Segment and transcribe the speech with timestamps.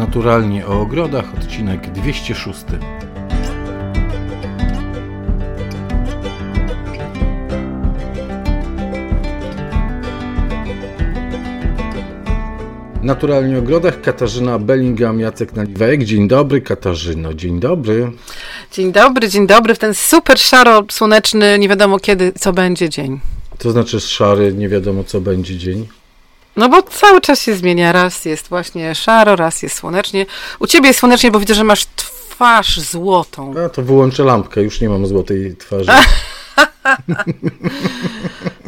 [0.00, 2.64] Naturalnie o ogrodach, odcinek 206.
[13.02, 16.04] Naturalnie o ogrodach Katarzyna Bellingham, Jacek Naliwek.
[16.04, 18.12] Dzień dobry Katarzyno, dzień dobry.
[18.72, 23.20] Dzień dobry, dzień dobry w ten super szaro, słoneczny, nie wiadomo kiedy, co będzie dzień.
[23.58, 25.99] To znaczy szary, nie wiadomo co będzie dzień.
[26.60, 27.92] No bo cały czas się zmienia.
[27.92, 30.26] Raz jest właśnie szaro, raz jest słonecznie.
[30.58, 33.54] U ciebie jest słonecznie, bo widzę, że masz twarz złotą.
[33.66, 35.90] A to wyłączę lampkę, już nie mam złotej twarzy.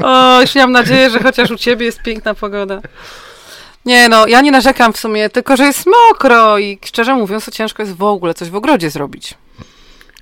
[0.05, 2.81] o, już miałam nadzieję, że chociaż u ciebie jest piękna pogoda.
[3.85, 7.51] Nie no, ja nie narzekam w sumie, tylko że jest mokro i szczerze mówiąc, to
[7.51, 9.35] ciężko jest w ogóle coś w ogrodzie zrobić.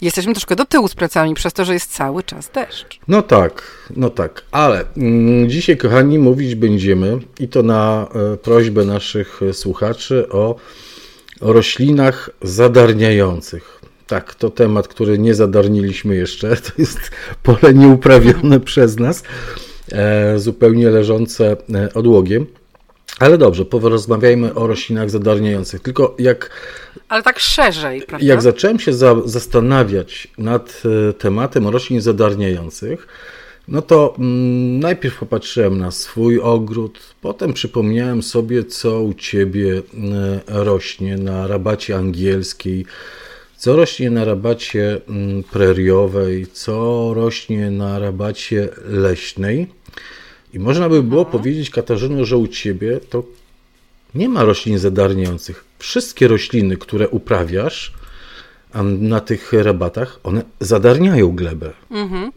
[0.03, 2.99] Jesteśmy troszkę do tyłu z pracami przez to, że jest cały czas deszcz.
[3.09, 3.63] No tak,
[3.97, 10.29] no tak, ale mm, dzisiaj, kochani, mówić będziemy i to na e, prośbę naszych słuchaczy
[10.29, 10.57] o,
[11.41, 13.81] o roślinach zadarniających.
[14.07, 16.57] Tak, to temat, który nie zadarniliśmy jeszcze.
[16.67, 16.98] To jest
[17.42, 19.23] pole nieuprawione przez nas,
[19.92, 22.47] e, zupełnie leżące e, odłogiem.
[23.21, 25.83] Ale dobrze, porozmawiajmy o roślinach zadarniających.
[25.83, 26.51] Tylko jak.
[27.09, 28.27] Ale tak szerzej, prawda?
[28.27, 33.07] Jak zacząłem się za, zastanawiać nad e, tematem roślin zadarniających,
[33.69, 39.83] no to mm, najpierw popatrzyłem na swój ogród, potem przypomniałem sobie, co u ciebie y,
[40.47, 42.87] rośnie na rabacie angielskiej,
[43.57, 45.01] co rośnie na rabacie y,
[45.53, 49.67] preriowej, co rośnie na rabacie leśnej.
[50.53, 51.39] I można by było mhm.
[51.39, 53.23] powiedzieć, Katarzyno, że u ciebie to
[54.15, 55.65] nie ma roślin zadarniających.
[55.79, 57.92] Wszystkie rośliny, które uprawiasz
[58.98, 61.73] na tych rabatach, one zadarniają glebę.
[61.91, 62.33] Mhm.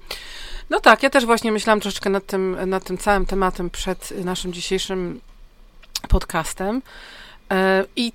[0.69, 4.53] No tak, ja też właśnie myślałam troszeczkę nad tym, nad tym całym tematem przed naszym
[4.53, 5.19] dzisiejszym
[6.09, 6.81] podcastem.
[7.51, 8.11] E, I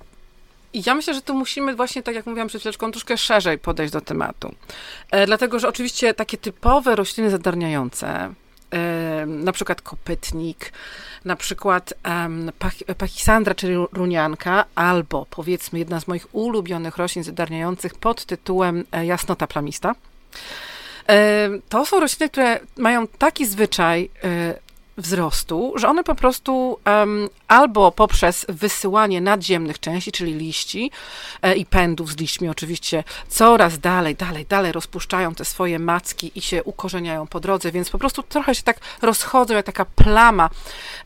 [0.74, 4.00] ja myślę, że tu musimy właśnie, tak jak mówiłam przed chwileczką, troszkę szerzej podejść do
[4.00, 4.54] tematu.
[5.10, 8.34] E, dlatego, że oczywiście takie typowe rośliny zadarniające,
[9.26, 10.72] na przykład kopytnik,
[11.24, 12.52] na przykład um,
[12.98, 19.46] pachisandra, czyli runianka, albo powiedzmy jedna z moich ulubionych roślin zadarniających pod tytułem e, jasnota
[19.46, 19.94] plamista.
[21.68, 24.54] To są rośliny, które mają taki zwyczaj e,
[24.98, 30.90] wzrostu, że one po prostu um, albo poprzez wysyłanie nadziemnych części, czyli liści
[31.42, 36.40] e, i pędów z liśćmi oczywiście, coraz dalej, dalej, dalej rozpuszczają te swoje macki i
[36.40, 40.50] się ukorzeniają po drodze, więc po prostu trochę się tak rozchodzą, jak taka plama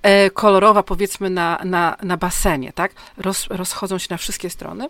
[0.02, 2.92] e, kolorowa powiedzmy na, na, na basenie, tak?
[3.16, 4.88] Roz, rozchodzą się na wszystkie strony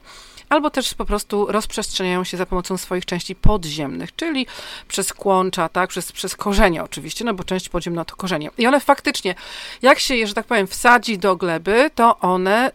[0.53, 4.47] albo też po prostu rozprzestrzeniają się za pomocą swoich części podziemnych, czyli
[4.89, 8.51] przez kłącza, tak, przez, przez korzenie oczywiście, no bo część podziemna to korzenie.
[8.59, 9.35] I one faktycznie,
[9.83, 12.71] jak się że tak powiem, wsadzi do gleby, to one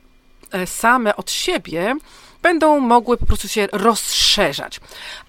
[0.52, 1.96] e, same od siebie
[2.42, 4.80] będą mogły po prostu się rozszerzać.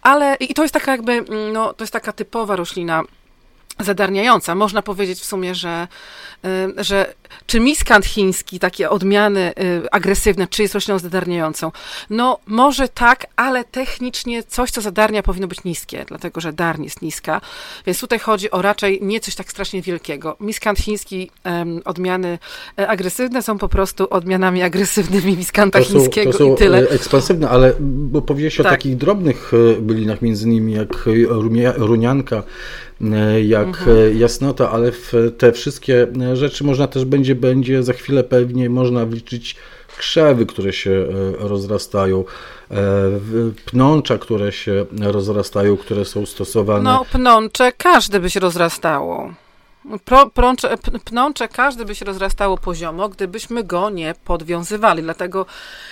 [0.03, 3.03] Ale i to jest taka jakby, mm, no, to jest taka typowa roślina
[3.81, 4.55] zadarniająca.
[4.55, 5.89] Można powiedzieć w sumie, że,
[6.45, 7.15] y, że
[7.47, 9.53] czy miskant chiński, takie odmiany
[9.85, 11.73] y, agresywne, czy jest rośliną zadarniającą?
[12.11, 17.03] No, może tak, ale technicznie coś, co zadarnia, powinno być niskie, dlatego że darń jest
[17.03, 17.41] niska.
[17.87, 20.37] Więc tutaj chodzi o raczej nie coś tak strasznie wielkiego.
[20.41, 21.31] Miskant chiński,
[21.85, 22.39] odmiany
[22.79, 26.79] e, agresywne są po prostu odmianami agresywnymi miskanta to są, chińskiego to są i tyle.
[26.79, 28.67] E, ekspansywne, ale bo powiedziałeś tak.
[28.67, 31.09] o takich drobnych e, bylinach, między innymi jak
[31.77, 32.43] runianka,
[33.47, 34.19] jak mhm.
[34.19, 39.57] jasnota, ale w te wszystkie rzeczy można też będzie, będzie za chwilę pewnie można wliczyć
[39.99, 42.25] krzewy, które się e, rozrastają,
[42.71, 42.75] e,
[43.65, 46.83] pnącza, które się rozrastają, które są stosowane.
[46.83, 49.35] No, pnącze każde by się rozrastało.
[50.35, 55.03] Prącze, pnącze każdy by się rozrastało poziomo, gdybyśmy go nie podwiązywali.
[55.03, 55.47] Dlatego,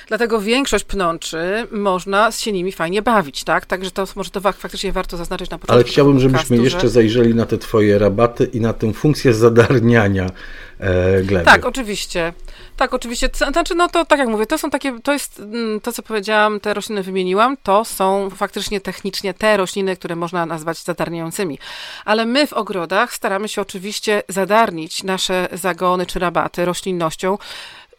[0.08, 3.66] dlatego większość pnączy można się nimi fajnie bawić, tak?
[3.66, 5.74] Także to może to faktycznie warto zaznaczyć na początku.
[5.74, 6.88] Ale chciałbym, żebyśmy jeszcze że...
[6.88, 10.30] zajrzeli na te twoje rabaty i na tę funkcję zadarniania
[11.22, 11.44] gleby.
[11.44, 12.32] Tak, oczywiście.
[12.76, 13.28] Tak, oczywiście.
[13.52, 16.60] Znaczy, no to tak jak mówię, to są takie, to jest mm, to, co powiedziałam,
[16.60, 21.58] te rośliny wymieniłam, to są faktycznie technicznie te rośliny, które można nazwać zadarniającymi.
[22.04, 27.38] Ale my w ogrodach staramy się oczywiście zadarnić nasze zagony czy rabaty roślinnością,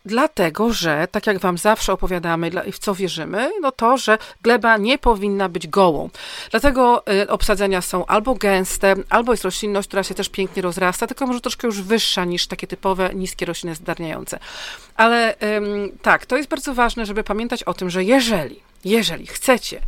[0.07, 4.77] Dlatego, że tak jak Wam zawsze opowiadamy i w co wierzymy, no to, że gleba
[4.77, 6.09] nie powinna być gołą.
[6.51, 11.27] Dlatego y, obsadzenia są albo gęste, albo jest roślinność, która się też pięknie rozrasta, tylko
[11.27, 14.39] może troszkę już wyższa niż takie typowe niskie rośliny zdarniające.
[14.95, 15.36] Ale
[16.01, 19.81] tak, to jest bardzo ważne, żeby pamiętać o tym, że jeżeli jeżeli chcecie,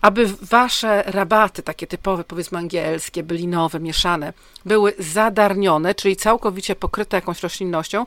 [0.00, 4.32] aby wasze rabaty, takie typowe, powiedzmy angielskie, bylinowe, mieszane,
[4.64, 8.06] były zadarnione, czyli całkowicie pokryte jakąś roślinnością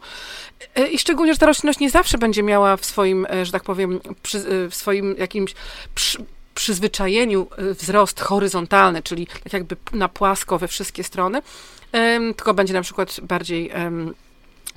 [0.75, 3.63] e, i szczególnie, że ta roślinność nie zawsze będzie miała w swoim, e, że tak
[3.63, 5.55] powiem, przy, e, w swoim jakimś
[5.95, 6.17] przy,
[6.55, 11.41] przyzwyczajeniu wzrost horyzontalny, czyli tak jakby na płasko we wszystkie strony,
[12.35, 13.71] tylko będzie na przykład bardziej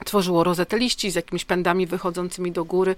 [0.05, 2.97] tworzyło rozetę liści z jakimiś pędami wychodzącymi do góry,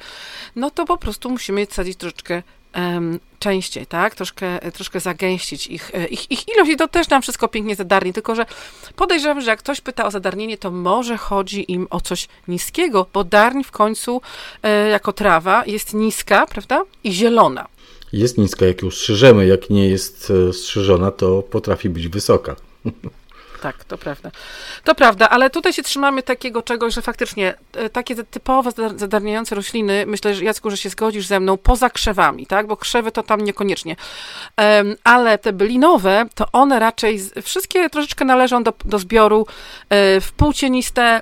[0.56, 2.42] no to po prostu musimy sadzić troszeczkę
[2.76, 4.14] um, częściej, tak?
[4.14, 8.12] Troszkę, troszkę zagęścić ich, e, ich, ich ilość i to też nam wszystko pięknie zadarni,
[8.12, 8.46] tylko że
[8.96, 13.24] podejrzewam, że jak ktoś pyta o zadarnienie, to może chodzi im o coś niskiego, bo
[13.24, 14.20] darń w końcu
[14.62, 16.84] e, jako trawa jest niska, prawda?
[17.04, 17.66] I zielona.
[18.12, 22.56] Jest niska, jak ją strzyżemy, jak nie jest e, strzyżona, to potrafi być wysoka.
[23.62, 24.30] tak, to prawda.
[24.84, 30.04] To prawda, ale tutaj się trzymamy takiego czegoś, że faktycznie e, takie typowo zadarniające rośliny,
[30.06, 33.40] myślę, że Jacku, że się zgodzisz ze mną, poza krzewami, tak, bo krzewy to tam
[33.40, 33.96] niekoniecznie,
[35.04, 39.46] ale te bylinowe, to one raczej, wszystkie troszeczkę należą do, do zbioru
[39.88, 41.20] e, w półcieniste,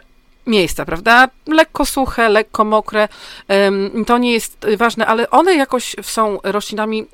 [0.50, 1.28] miejsca, prawda?
[1.46, 3.08] Lekko suche, lekko mokre,
[4.06, 7.06] to nie jest ważne, ale one jakoś są roślinami, e,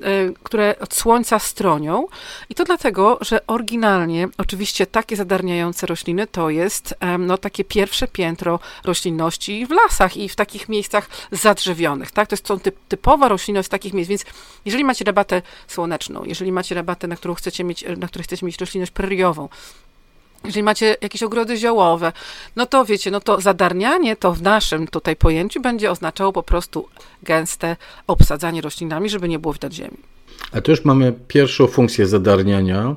[0.43, 2.07] które od słońca stronią
[2.51, 8.61] i to dlatego, że oryginalnie oczywiście takie zadarniające rośliny to jest no, takie pierwsze piętro
[8.85, 12.29] roślinności w lasach i w takich miejscach zadrzewionych, tak?
[12.29, 14.25] To jest typ, typowa roślinność takich miejsc, więc
[14.65, 18.59] jeżeli macie rabatę słoneczną, jeżeli macie rabatę, na którą chcecie mieć, na której chcecie mieć
[18.59, 19.49] roślinność preriową,
[20.47, 22.13] jeżeli macie jakieś ogrody ziołowe,
[22.57, 26.89] no to wiecie, no to zadarnianie to w naszym tutaj pojęciu będzie oznaczało po prostu
[27.23, 27.77] gęste
[28.07, 29.97] obsadzanie roślinami, żeby nie było widać ziemi.
[30.53, 32.97] A tu już mamy pierwszą funkcję zadarniania.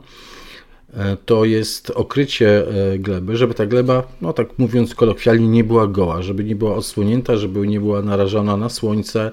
[0.94, 5.88] E, to jest okrycie e, gleby, żeby ta gleba, no tak mówiąc kolokwialnie, nie była
[5.88, 9.32] goła, żeby nie była odsłonięta, żeby nie była narażona na słońce,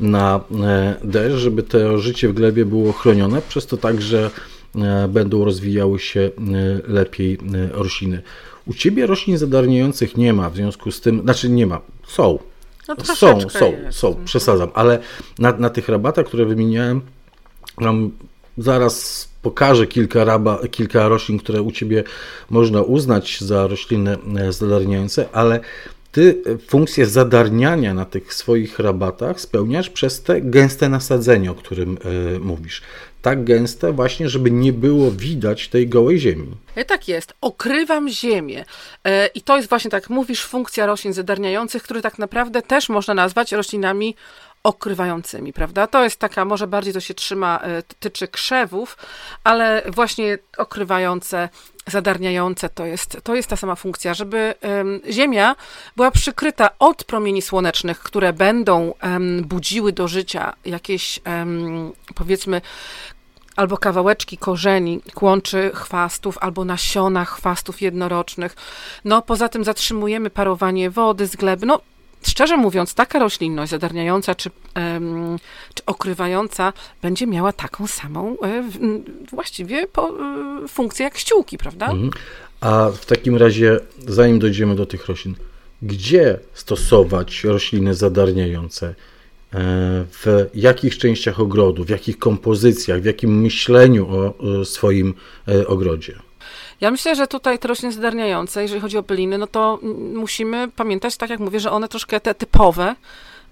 [0.00, 4.30] na e, deszcz, żeby to życie w glebie było chronione, przez to także
[5.08, 6.30] będą rozwijały się e,
[6.92, 8.22] lepiej e, rośliny.
[8.66, 12.38] U ciebie roślin zadarniających nie ma, w związku z tym, znaczy nie ma, są.
[12.88, 13.98] No są, są, jest.
[13.98, 14.98] są, przesadzam, ale
[15.38, 17.00] na, na tych rabatach, które wymieniałem,
[17.80, 18.10] mam
[18.58, 22.04] zaraz pokażę kilka, raba, kilka roślin, które u Ciebie
[22.50, 24.18] można uznać za rośliny
[24.50, 25.60] zadarniające, ale
[26.12, 31.98] Ty funkcję zadarniania na tych swoich rabatach spełniasz przez te gęste nasadzenie, o którym
[32.36, 32.82] y, mówisz
[33.22, 36.56] tak gęste właśnie, żeby nie było widać tej gołej ziemi.
[36.74, 37.34] E, tak jest.
[37.40, 38.64] Okrywam ziemię.
[39.04, 43.14] E, I to jest właśnie, tak mówisz, funkcja roślin zadarniających, które tak naprawdę też można
[43.14, 44.14] nazwać roślinami
[44.62, 45.86] okrywającymi, prawda?
[45.86, 48.96] To jest taka, może bardziej to się trzyma, e, tyczy krzewów,
[49.44, 51.48] ale właśnie okrywające,
[51.86, 54.54] zadarniające to jest, to jest ta sama funkcja, żeby
[55.10, 55.56] Ziemia
[55.96, 58.94] była przykryta od promieni słonecznych, które będą
[59.42, 61.20] budziły do życia jakieś,
[62.14, 62.60] powiedzmy,
[63.56, 68.56] albo kawałeczki korzeni, kłączy chwastów, albo nasiona chwastów jednorocznych.
[69.04, 71.66] No, poza tym zatrzymujemy parowanie wody z gleby.
[71.66, 71.80] No,
[72.28, 74.50] szczerze mówiąc, taka roślinność zadarniająca czy,
[75.74, 76.72] czy okrywająca
[77.02, 78.70] będzie miała taką samą e,
[79.30, 79.88] właściwie e,
[80.68, 81.86] funkcję jak ściółki, prawda?
[81.86, 82.10] Mhm.
[82.60, 85.34] A w takim razie, zanim dojdziemy do tych roślin,
[85.82, 88.86] gdzie stosować rośliny zadarniające?
[88.86, 88.94] E,
[90.10, 95.14] w jakich częściach ogrodu, w jakich kompozycjach, w jakim myśleniu o swoim
[95.66, 96.18] ogrodzie.
[96.82, 99.78] Ja myślę, że tutaj rośliny zdarniające, jeżeli chodzi o byliny, no to
[100.14, 102.94] musimy pamiętać, tak jak mówię, że one troszkę te typowe,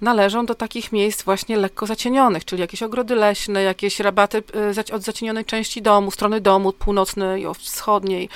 [0.00, 4.42] należą do takich miejsc właśnie lekko zacienionych, czyli jakieś ogrody leśne, jakieś rabaty
[4.88, 8.28] y, od zacienionej części domu, strony domu północnej, wschodniej.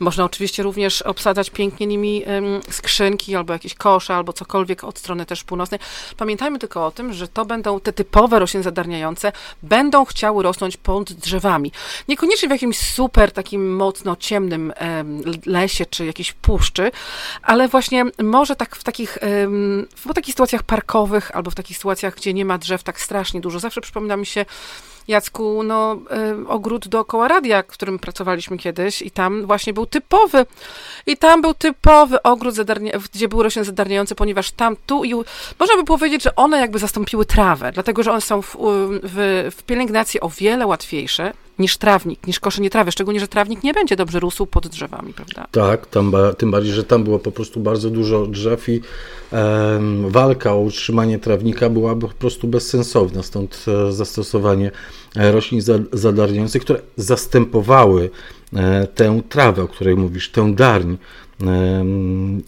[0.00, 2.24] Można oczywiście również obsadzać pięknie nimi
[2.70, 5.80] skrzynki albo jakieś kosze, albo cokolwiek od strony też północnej.
[6.16, 11.12] Pamiętajmy tylko o tym, że to będą te typowe rośliny zadarniające, będą chciały rosnąć pod
[11.12, 11.72] drzewami.
[12.08, 14.72] Niekoniecznie w jakimś super takim mocno ciemnym
[15.46, 16.90] lesie czy jakiejś puszczy,
[17.42, 19.18] ale właśnie może tak w takich,
[19.96, 23.58] w takich sytuacjach parkowych, albo w takich sytuacjach, gdzie nie ma drzew tak strasznie dużo.
[23.58, 24.44] Zawsze przypomina mi się,
[25.08, 25.98] Jacku, no,
[26.42, 30.46] y, ogród dookoła radia, w którym pracowaliśmy kiedyś i tam właśnie był typowy,
[31.06, 32.54] i tam był typowy ogród,
[33.14, 35.14] gdzie były rośliny zadarniające, ponieważ tam, tu i
[35.58, 38.56] można by powiedzieć, że one jakby zastąpiły trawę, dlatego, że one są w,
[39.02, 43.74] w, w pielęgnacji o wiele łatwiejsze, niż trawnik, niż koszenie trawy, szczególnie, że trawnik nie
[43.74, 45.46] będzie dobrze rósł pod drzewami, prawda?
[45.50, 48.80] Tak, tam, tym bardziej, że tam było po prostu bardzo dużo drzew i
[50.08, 54.70] walka o utrzymanie trawnika byłaby po prostu bezsensowna, stąd e, zastosowanie
[55.16, 55.60] e, roślin
[55.92, 58.10] zadarniających, które zastępowały
[58.52, 60.96] e, tę trawę, o której mówisz, tę darń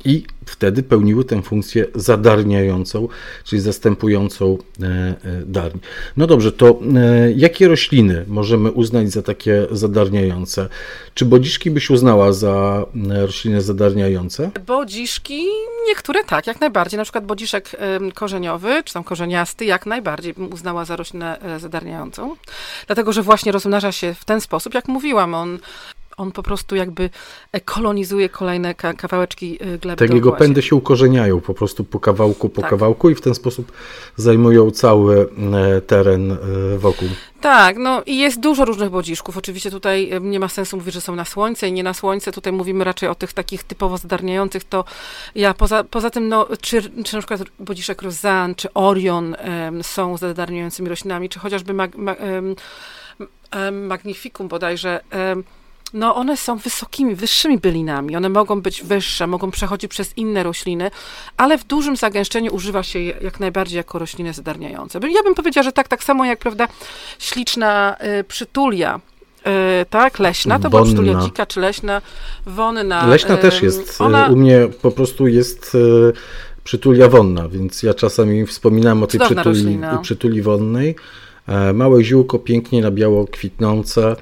[0.05, 3.09] i wtedy pełniły tę funkcję zadarniającą,
[3.45, 5.79] czyli zastępującą e, e, darń.
[6.17, 10.69] No dobrze, to e, jakie rośliny możemy uznać za takie zadarniające?
[11.15, 14.51] Czy bodziszki byś uznała za rośliny zadarniające?
[14.67, 15.47] Bodziszki,
[15.87, 16.99] niektóre tak, jak najbardziej.
[16.99, 17.71] Na przykład bodziszek
[18.15, 22.37] korzeniowy, czy tam korzeniasty, jak najbardziej bym uznała za roślinę zadarniającą.
[22.87, 25.59] Dlatego, że właśnie rozmnaża się w ten sposób, jak mówiłam, on
[26.17, 27.11] on po prostu jakby
[27.65, 29.97] kolonizuje kolejne kawałeczki y, gleby.
[29.97, 32.71] Tak, jego pędy się ukorzeniają po prostu po kawałku, po tak.
[32.71, 33.73] kawałku i w ten sposób
[34.17, 35.29] zajmują cały
[35.77, 36.37] e, teren e,
[36.79, 37.09] wokół.
[37.41, 39.37] Tak, no i jest dużo różnych bodziszków.
[39.37, 42.33] Oczywiście tutaj e, nie ma sensu mówić, że są na słońce i nie na słońce.
[42.33, 44.65] Tutaj mówimy raczej o tych takich typowo zadarniających.
[44.65, 44.85] To
[45.35, 50.17] ja poza, poza tym, no, czy, czy na przykład bodziszek Rozan, czy Orion um, są
[50.17, 55.01] zadarniającymi roślinami, czy chociażby mag, mag, um, Magnificum bodajże.
[55.13, 55.45] Um,
[55.95, 58.17] no one są wysokimi, wyższymi bylinami.
[58.17, 60.91] One mogą być wyższe, mogą przechodzić przez inne rośliny,
[61.37, 65.01] ale w dużym zagęszczeniu używa się je jak najbardziej jako rośliny zadarniające.
[65.09, 66.69] Ja bym powiedziała, że tak, tak samo jak, prawda,
[67.19, 69.01] śliczna y, przytulia,
[69.83, 72.03] y, tak, leśna, to była przytulia dzika czy leśna,
[72.47, 73.07] wonna.
[73.07, 74.27] Leśna też jest, y, ona...
[74.27, 76.13] u mnie po prostu jest y,
[76.65, 80.97] przytulia wonna, więc ja czasami wspominam o tej przytuli, przytuli wonnej.
[81.49, 84.17] E, małe ziółko, pięknie na biało kwitnące,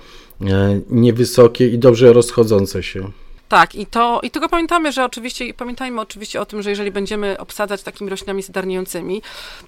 [0.91, 3.11] niewysokie i dobrze rozchodzące się.
[3.53, 7.39] Tak, i to, i tylko pamiętamy, że oczywiście, pamiętajmy oczywiście o tym, że jeżeli będziemy
[7.39, 9.23] obsadzać takimi roślinami zadarniającymi,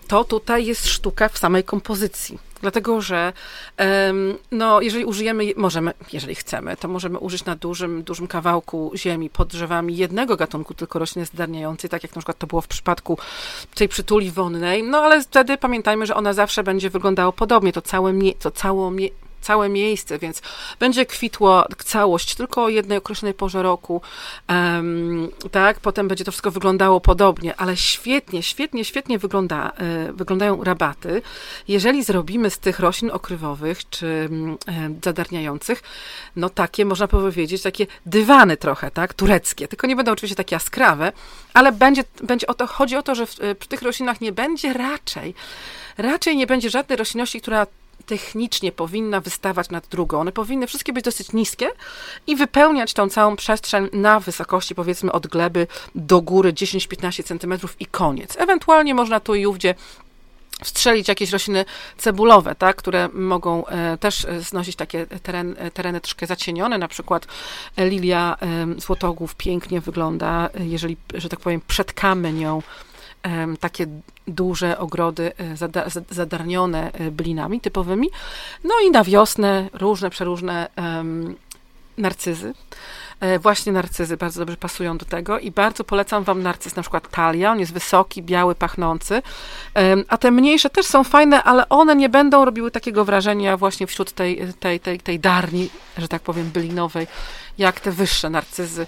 [0.08, 2.38] to tutaj jest sztuka w samej kompozycji.
[2.60, 3.32] Dlatego, że
[3.78, 9.30] um, no, jeżeli użyjemy, możemy, jeżeli chcemy, to możemy użyć na dużym, dużym kawałku ziemi
[9.30, 13.18] pod drzewami jednego gatunku tylko rośliny zadarniającej, tak jak na przykład to było w przypadku
[13.74, 18.12] tej przytuli wonnej, no ale wtedy pamiętajmy, że ona zawsze będzie wyglądało podobnie, to całe,
[18.38, 19.08] to cało, mie,
[19.44, 20.42] całe miejsce, więc
[20.80, 24.00] będzie kwitła całość tylko o jednej określonej porze roku,
[24.48, 29.72] um, tak, potem będzie to wszystko wyglądało podobnie, ale świetnie, świetnie, świetnie wygląda,
[30.08, 31.22] y, wyglądają rabaty,
[31.68, 34.28] jeżeli zrobimy z tych roślin okrywowych, czy y,
[35.04, 35.82] zadarniających,
[36.36, 41.12] no takie, można powiedzieć, takie dywany trochę, tak, tureckie, tylko nie będą oczywiście takie jaskrawe,
[41.54, 44.72] ale będzie, będzie o to, chodzi o to, że w, przy tych roślinach nie będzie
[44.72, 45.34] raczej,
[45.98, 47.66] raczej nie będzie żadnej roślinności, która
[48.06, 50.20] technicznie powinna wystawać nad drugą.
[50.20, 51.70] One powinny wszystkie być dosyć niskie
[52.26, 57.86] i wypełniać tą całą przestrzeń na wysokości powiedzmy od gleby do góry 10-15 cm i
[57.86, 58.36] koniec.
[58.38, 59.74] Ewentualnie można tu i ówdzie
[60.64, 61.64] wstrzelić jakieś rośliny
[61.98, 67.26] cebulowe, tak, które mogą e, też znosić takie teren, tereny troszkę zacienione, na przykład
[67.78, 72.62] lilia e, złotogłów pięknie wygląda, jeżeli, że tak powiem, przetkamy nią
[73.60, 73.86] takie
[74.26, 75.56] duże ogrody e,
[76.10, 78.10] zadarnione e, blinami typowymi.
[78.64, 80.68] No i na wiosnę różne, przeróżne
[81.98, 82.54] narcyzy.
[83.20, 87.10] E, właśnie narcyzy bardzo dobrze pasują do tego i bardzo polecam Wam narcyz, na przykład
[87.10, 89.22] talia, on jest wysoki, biały, pachnący,
[90.08, 94.12] a te mniejsze też są fajne, ale one nie będą robiły takiego wrażenia właśnie wśród
[94.12, 97.06] tej, tej, tej, tej darni, że tak powiem, bylinowej,
[97.58, 98.86] jak te wyższe narcyzy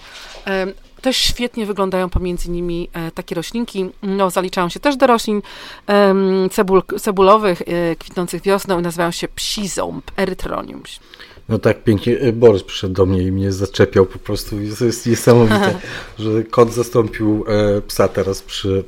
[1.01, 3.89] też świetnie wyglądają pomiędzy nimi e, takie roślinki.
[4.03, 5.41] No, zaliczają się też do roślin
[6.51, 10.83] cebul, cebulowych, e, kwitnących wiosną i nazywają się psi ząb, erytronium.
[11.49, 14.55] No tak pięknie, e, Borys przyszedł do mnie i mnie zaczepiał po prostu.
[14.79, 15.79] To jest niesamowite,
[16.19, 17.45] że kot zastąpił
[17.87, 18.83] psa teraz przy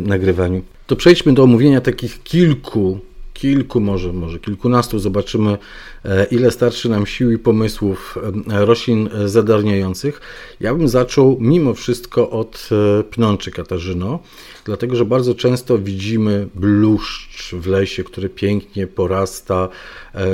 [0.00, 0.62] nagrywaniu.
[0.86, 3.00] To przejdźmy do omówienia takich kilku
[3.34, 5.58] kilku, może, może kilkunastu, zobaczymy,
[6.04, 8.18] e, ile starczy nam sił i pomysłów
[8.50, 10.20] e, roślin zadarniających.
[10.60, 14.18] Ja bym zaczął mimo wszystko od e, pnączy Katarzyno,
[14.64, 19.68] dlatego że bardzo często widzimy bluszcz w lesie, który pięknie porasta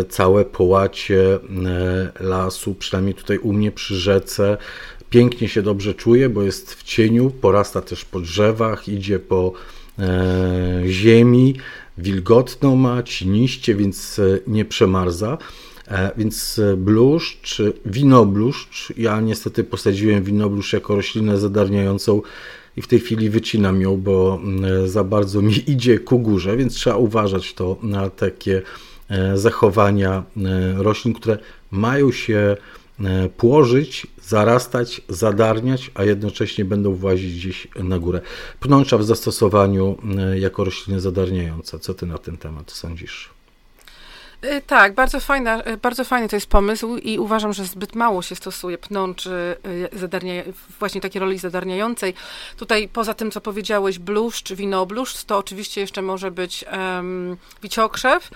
[0.09, 1.39] całe połacie
[2.21, 4.57] lasu, przynajmniej tutaj u mnie przy rzece.
[5.11, 9.53] Pięknie się dobrze czuje, bo jest w cieniu, porasta też po drzewach, idzie po
[10.87, 11.55] ziemi
[12.01, 15.39] wilgotną ma, ciniście, więc e, nie przemarza.
[15.89, 22.23] E, więc e, bluszcz, winobluszcz, ja niestety posadziłem winobluszcz jako roślinę zadarniającą
[22.77, 24.41] i w tej chwili wycinam ją, bo
[24.87, 28.63] za bardzo mi idzie ku górze, więc trzeba uważać to na takie
[29.35, 30.23] zachowania
[30.77, 31.39] roślin, które
[31.71, 32.57] mają się
[33.37, 38.21] płożyć zarastać, zadarniać, a jednocześnie będą włazić gdzieś na górę.
[38.61, 41.79] Pnącza w zastosowaniu e, jako rośliny zadarniające.
[41.79, 43.31] Co ty na ten temat sądzisz?
[44.43, 48.23] E, tak, bardzo, fajna, e, bardzo fajny to jest pomysł i uważam, że zbyt mało
[48.23, 49.57] się stosuje pnączy
[49.93, 50.33] zadarnia,
[50.79, 52.15] właśnie takiej roli zadarniającej.
[52.57, 58.31] Tutaj poza tym, co powiedziałeś, bluszcz, winobluszcz, to oczywiście jeszcze może być um, wiciokrzew,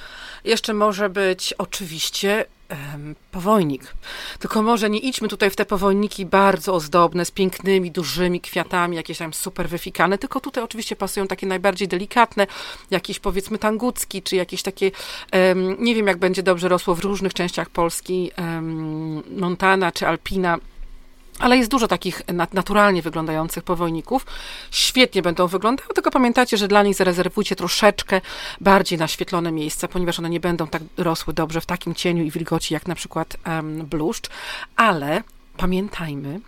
[0.45, 2.45] jeszcze może być oczywiście
[2.93, 3.95] um, powojnik.
[4.39, 9.19] Tylko może nie idźmy tutaj w te powojniki bardzo ozdobne, z pięknymi, dużymi kwiatami, jakieś
[9.19, 12.47] tam super wyfikane, tylko tutaj oczywiście pasują takie najbardziej delikatne,
[12.91, 14.91] jakieś powiedzmy tangucki, czy jakieś takie,
[15.33, 20.59] um, nie wiem jak będzie dobrze rosło w różnych częściach Polski, um, Montana czy Alpina,
[21.39, 22.23] ale jest dużo takich
[22.53, 24.27] naturalnie wyglądających powojników.
[24.71, 28.21] Świetnie będą wyglądały, tylko pamiętajcie, że dla nich zarezerwujcie troszeczkę
[28.61, 32.75] bardziej naświetlone miejsca, ponieważ one nie będą tak rosły dobrze w takim cieniu i wilgoci
[32.75, 34.29] jak na przykład um, bluszcz.
[34.77, 35.23] Ale
[35.57, 36.41] pamiętajmy,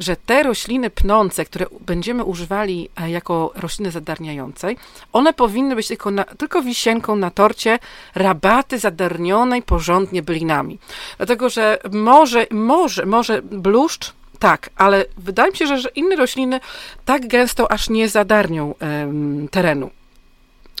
[0.00, 4.76] że te rośliny pnące, które będziemy używali e, jako rośliny zadarniającej,
[5.12, 7.78] one powinny być tylko, na, tylko wisienką na torcie
[8.14, 10.78] rabaty zadarnionej porządnie bylinami.
[11.16, 14.12] Dlatego, że może, może, może bluszcz
[14.42, 16.60] tak, ale wydaje mi się, że, że inne rośliny
[17.04, 19.90] tak gęsto aż nie zadarnią um, terenu.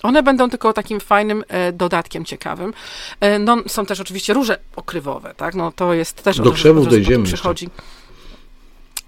[0.02, 2.72] One będą tylko takim fajnym e, dodatkiem ciekawym.
[3.20, 5.54] E, no, są też oczywiście róże okrywowe, tak?
[5.54, 6.40] No, to jest też...
[6.40, 7.64] Do krzewów dojdziemy przychodzi.
[7.64, 8.01] Jeszcze.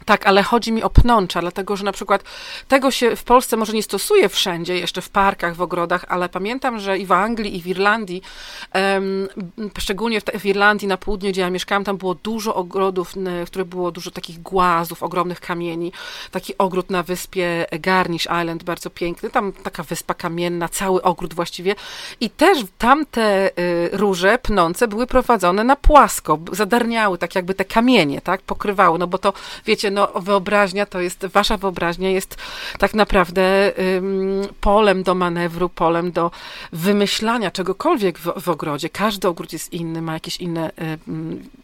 [0.04, 2.24] Tak, ale chodzi mi o pnącza, dlatego że na przykład
[2.68, 6.80] tego się w Polsce może nie stosuje wszędzie, jeszcze w parkach, w ogrodach, ale pamiętam,
[6.80, 8.22] że i w Anglii, i w Irlandii,
[9.78, 13.68] szczególnie w, w, Irlandii na południu, gdzie ja mieszkałam, tam było dużo ogrodów, w których
[13.68, 15.92] było dużo takich głazów, ogromnych kamieni.
[16.30, 21.74] Taki ogród na wyspie Garnish Island, bardzo piękny, tam taka wyspa kamienna, cały ogród właściwie.
[22.20, 28.20] I też tamte y, róże pnące były prowadzone na płasko, zadarniały tak jakby te kamienie,
[28.20, 29.32] tak, pokrywały, no bo to,
[29.66, 32.36] wiecie, no wyobraźnia to jest, wasza wyobraźnia jest
[32.78, 33.72] tak naprawdę
[34.60, 36.30] polem do manewru, polem do
[36.72, 38.88] wymyślania czegokolwiek w, w ogrodzie.
[38.88, 40.70] Każdy ogród jest inny, ma jakieś inne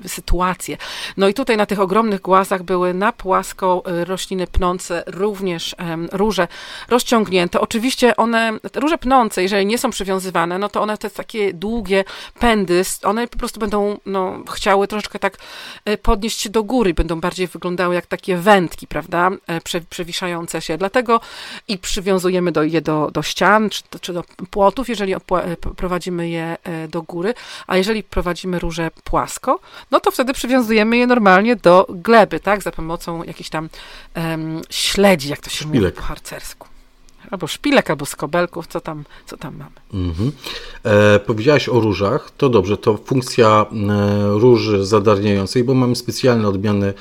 [0.06, 0.76] sytuacje.
[1.16, 5.76] No i tutaj na tych ogromnych głazach były na płasko y, rośliny pnące, również
[6.12, 6.48] róże
[6.88, 7.60] rozciągnięte.
[7.60, 12.04] Oczywiście one, róże pnące, jeżeli nie są przywiązywane, no to one te takie długie
[12.38, 15.38] pędy, one po prostu będą no, chciały troszeczkę tak
[15.88, 20.62] y, podnieść się do góry, będą bardziej wyglądały jak takie wędki, prawda, e, prze, przewiszające
[20.62, 20.78] się.
[20.78, 21.20] Dlatego
[21.68, 25.20] i przywiązujemy do, je do, do ścian czy, czy do płotów, jeżeli e,
[25.76, 27.34] prowadzimy je e, do góry,
[27.66, 29.60] a jeżeli prowadzimy róże płasko,
[29.90, 33.68] no to wtedy przywiązujemy je normalnie do gleby, tak, za pomocą jakichś tam
[34.16, 35.82] um, śledzi, jak to się Szpilek.
[35.82, 36.70] mówi po harcersku
[37.30, 40.04] albo szpilek, albo skobelków, co tam, co tam mamy.
[40.06, 40.32] Mhm.
[40.84, 46.94] E, powiedziałaś o różach, to dobrze, to funkcja e, róży zadarniającej, bo mamy specjalne odmiany,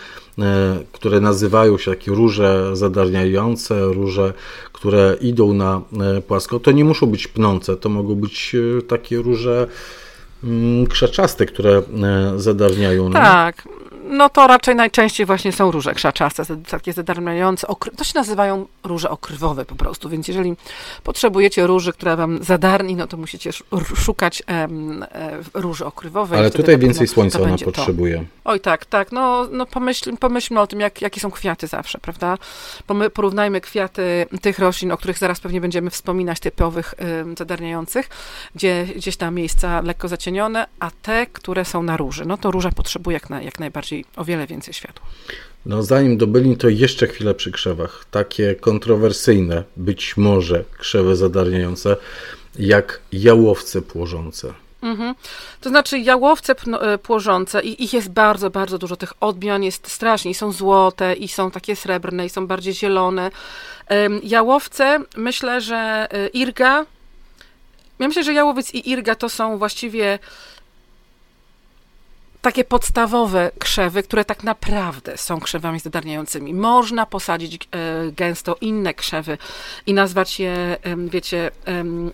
[0.92, 4.34] które nazywają się takie róże zadarniające, róże,
[4.74, 5.82] które idą na
[6.18, 6.60] e, płasko.
[6.60, 9.68] To nie muszą być pnące, to mogą być e, takie róże
[10.44, 11.84] mm, krzaczaste, które e,
[12.40, 13.12] zadarniają.
[13.12, 13.68] Tak,
[14.34, 17.68] to raczej najczęściej właśnie są róże krzaczaste, takie zadarmiające.
[17.98, 20.56] To się nazywają róże okrywowe po prostu, więc jeżeli
[21.04, 23.52] potrzebujecie róży, która wam zadarni, no to musicie
[23.96, 25.06] szukać um,
[25.54, 26.40] róży okrywowej.
[26.40, 28.18] Ale tutaj więcej słońca ona potrzebuje.
[28.18, 28.52] To.
[28.52, 29.12] Oj tak, tak.
[29.12, 32.38] No, no pomyśl, pomyślmy o tym, jak, jakie są kwiaty zawsze, prawda?
[33.14, 38.10] Porównajmy kwiaty tych roślin, o których zaraz pewnie będziemy wspominać, typowych um, zadarniających,
[38.56, 42.72] gdzie gdzieś tam miejsca lekko zacienione, a te, które są na róży, no to róża
[42.72, 45.06] potrzebuje jak, na, jak najbardziej o wiele więcej światła.
[45.66, 48.06] No zanim dobyli, to jeszcze chwilę przy krzewach.
[48.12, 51.98] Takie kontrowersyjne, być może krzewy zadarniające,
[52.60, 54.54] jak jałowce płożące.
[54.82, 55.16] Mhm.
[55.62, 58.96] To znaczy jałowce e, płożące i ich jest bardzo, bardzo dużo.
[58.96, 60.32] Tych odmian jest strasznie.
[60.32, 63.32] I są złote, i są takie srebrne, i są bardziej zielone.
[64.24, 66.86] Jałowce, myślę, że e, irga,
[68.00, 70.20] ja myślę, że jałowiec i irga to są właściwie
[72.42, 76.54] takie podstawowe krzewy, które tak naprawdę są krzewami zadarniającymi.
[76.54, 79.38] Można posadzić e, gęsto inne krzewy
[79.86, 81.52] i nazwać je, wiecie,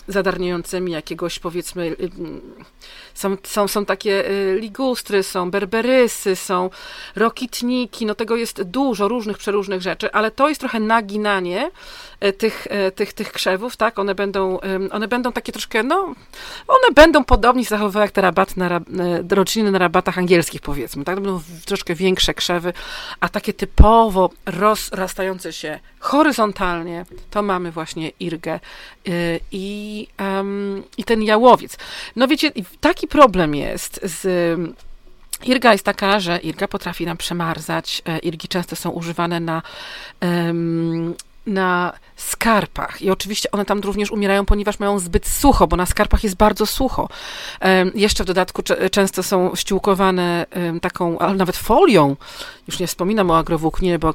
[0.07, 1.95] zadarniającymi jakiegoś, powiedzmy,
[3.13, 6.69] są, są, są takie e, ligustry, są berberysy, są
[7.15, 11.71] rokitniki, no tego jest dużo różnych, przeróżnych rzeczy, ale to jest trochę naginanie
[12.19, 14.59] e, tych, tych, tych krzewów, tak, one będą,
[14.91, 16.15] one będą takie troszkę, no,
[16.67, 18.81] one będą podobnie się zachowywać jak te rabaty na,
[19.29, 21.15] rodziny na rabatach angielskich, powiedzmy, tak?
[21.15, 22.73] To będą troszkę większe krzewy,
[23.19, 28.59] a takie typowo rozrastające się horyzontalnie, to mamy właśnie irgę
[29.07, 30.07] y, i,
[30.97, 31.77] i ten jałowiec.
[32.15, 32.51] No wiecie,
[32.81, 34.25] taki problem jest z
[35.43, 38.01] Irga jest taka, że irga potrafi nam przemarzać.
[38.05, 39.61] E, irgi często są używane na
[41.45, 43.01] na skarpach.
[43.01, 46.65] I oczywiście one tam również umierają, ponieważ mają zbyt sucho, bo na skarpach jest bardzo
[46.65, 47.09] sucho.
[47.95, 50.45] Jeszcze w dodatku często są ściółkowane
[50.81, 52.15] taką, ale nawet folią.
[52.67, 54.13] Już nie wspominam o agrowłókninie, bo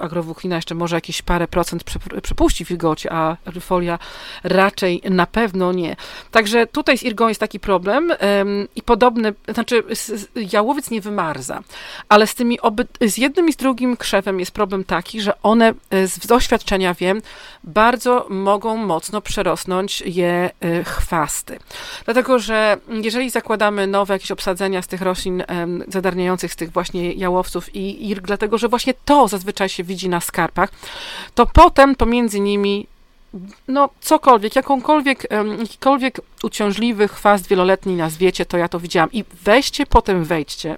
[0.00, 1.84] agrowłóknina jeszcze może jakieś parę procent
[2.22, 3.98] przepuści wilgoci, a folia
[4.44, 5.96] raczej na pewno nie.
[6.30, 8.12] Także tutaj z irgą jest taki problem
[8.76, 9.82] i podobny, znaczy
[10.52, 11.62] jałowiec nie wymarza,
[12.08, 15.74] ale z tymi oby, z jednym i z drugim krzewem jest problem taki, że one
[15.90, 17.22] e, z doświadczenia wiem,
[17.64, 21.58] bardzo mogą mocno przerosnąć je e, chwasty.
[22.04, 25.44] Dlatego, że jeżeli zakładamy nowe jakieś obsadzenia z tych roślin
[25.88, 30.20] zadarniających, z tych właśnie jałowców i irg, dlatego, że właśnie to zazwyczaj się widzi na
[30.20, 30.70] skarpach,
[31.34, 32.86] to potem pomiędzy nimi
[33.68, 35.26] no cokolwiek, jakąkolwiek,
[35.58, 39.12] jakikolwiek uciążliwy chwast wieloletni nazwiecie, to ja to widziałam.
[39.12, 40.76] I weźcie, potem wejdźcie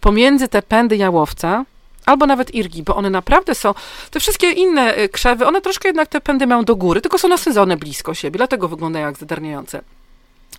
[0.00, 1.64] pomiędzy te pędy jałowca,
[2.08, 3.74] albo nawet irgi, bo one naprawdę są,
[4.10, 7.28] te wszystkie inne y, krzewy, one troszkę jednak te pędy mają do góry, tylko są
[7.28, 9.80] nasadzone blisko siebie, dlatego wyglądają jak zadarniające.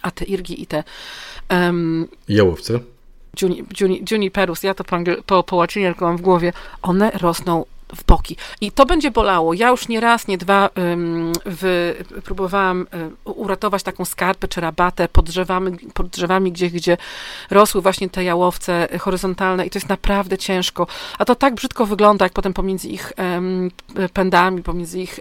[0.01, 0.83] A te irgi i te...
[1.51, 2.79] Um, Jałowce?
[3.41, 8.03] Juni, juni, juniperus, ja to po, po, po łacinie mam w głowie, one rosną w
[8.03, 8.37] boki.
[8.61, 9.53] I to będzie bolało.
[9.53, 10.69] Ja już nie raz, nie dwa
[11.45, 16.97] wy, próbowałam um, uratować taką skarpę czy rabatę pod drzewami, pod drzewami gdzie, gdzie
[17.49, 20.87] rosły właśnie te jałowce horyzontalne i to jest naprawdę ciężko.
[21.17, 23.13] A to tak brzydko wygląda, jak potem pomiędzy ich
[24.13, 25.19] pędami, pomiędzy ich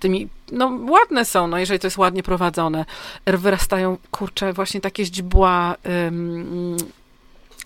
[0.00, 2.84] tymi no ładne są, no jeżeli to jest ładnie prowadzone.
[3.26, 5.76] Wyrastają, kurcze, właśnie takie źdźbła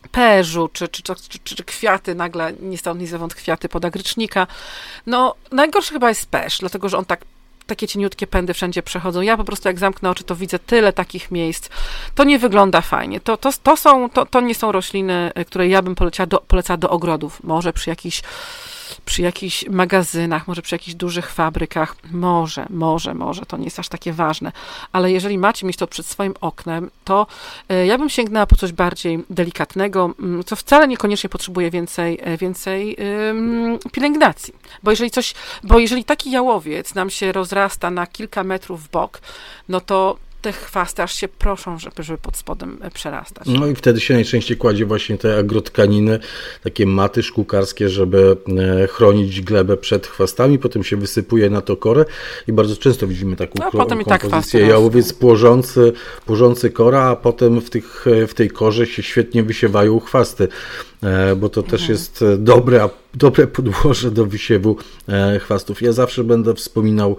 [0.09, 4.47] perzu, czy, czy, czy, czy, kwiaty, nagle nie stąd nie zewąd kwiaty podagrycznika.
[5.07, 7.25] No, najgorszy chyba jest perz, dlatego, że on tak
[7.67, 9.21] takie cieniutkie pędy wszędzie przechodzą.
[9.21, 11.69] Ja po prostu jak zamknę oczy, to widzę tyle takich miejsc.
[12.15, 13.21] To nie wygląda fajnie.
[13.21, 16.77] To, to, to, są, to, to nie są rośliny, które ja bym polecała do, polecała
[16.77, 17.43] do ogrodów.
[17.45, 18.23] Może przy jakichś
[19.05, 23.89] przy jakichś magazynach, może przy jakichś dużych fabrykach, może, może, może, to nie jest aż
[23.89, 24.53] takie ważne,
[24.93, 27.27] ale jeżeli macie mieć to przed swoim oknem, to
[27.69, 32.37] e, ja bym sięgnęła po coś bardziej delikatnego, mm, co wcale niekoniecznie potrzebuje więcej, e,
[32.37, 32.97] więcej
[33.93, 38.91] pielęgnacji, bo jeżeli coś, bo jeżeli taki jałowiec nam się rozrasta na kilka metrów w
[38.91, 39.21] bok,
[39.69, 43.47] no to te chwasty aż się proszą, żeby, żeby pod spodem e, przerastać.
[43.47, 46.19] No i wtedy się najczęściej kładzie właśnie te agrotkaniny,
[46.65, 48.37] takie maty szkółkarskie, żeby
[48.83, 52.05] e, chronić glebę przed chwastami, potem się wysypuje na to korę
[52.49, 54.61] i bardzo często widzimy taką no, potem tak kompozycję.
[54.61, 55.93] Jałowiec płożący,
[56.27, 60.49] płożący kora, a potem w, tych, e, w tej korze się świetnie wysiewają chwasty.
[61.37, 61.91] Bo to też mhm.
[61.91, 64.77] jest dobre, dobre podłoże do wysiewu
[65.41, 65.83] chwastów.
[65.83, 67.17] Ja zawsze będę wspominał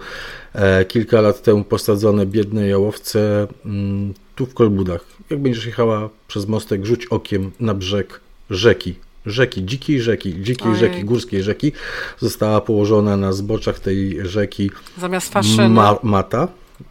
[0.88, 5.04] kilka lat temu posadzone biedne jałowce mm, tu w Kolbudach.
[5.30, 8.94] Jak będziesz jechała przez mostek, rzuć okiem na brzeg rzeki.
[9.26, 10.80] Rzeki, dzikiej rzeki, dzikiej Ojej.
[10.80, 11.72] rzeki, górskiej rzeki.
[12.18, 15.68] Została położona na zboczach tej rzeki Zamiast faszyny.
[15.68, 16.48] Ma mata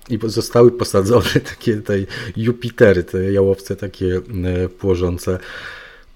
[0.09, 4.21] i zostały posadzone takie tej Jupitery, te jałowce takie
[4.79, 5.39] płożące.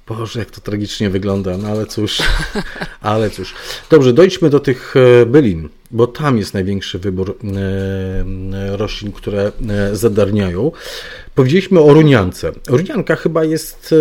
[0.08, 2.22] Boże, jak to tragicznie wygląda, no ale cóż,
[3.02, 3.54] ale cóż.
[3.90, 9.96] Dobrze, dojdźmy do tych e, bylin, bo tam jest największy wybór e, roślin, które e,
[9.96, 10.72] zadarniają.
[11.36, 12.52] Powiedzieliśmy o runiance.
[12.68, 13.96] Runianka chyba jest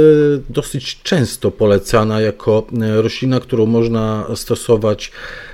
[0.49, 5.13] dosyć często polecana jako roślina, którą można stosować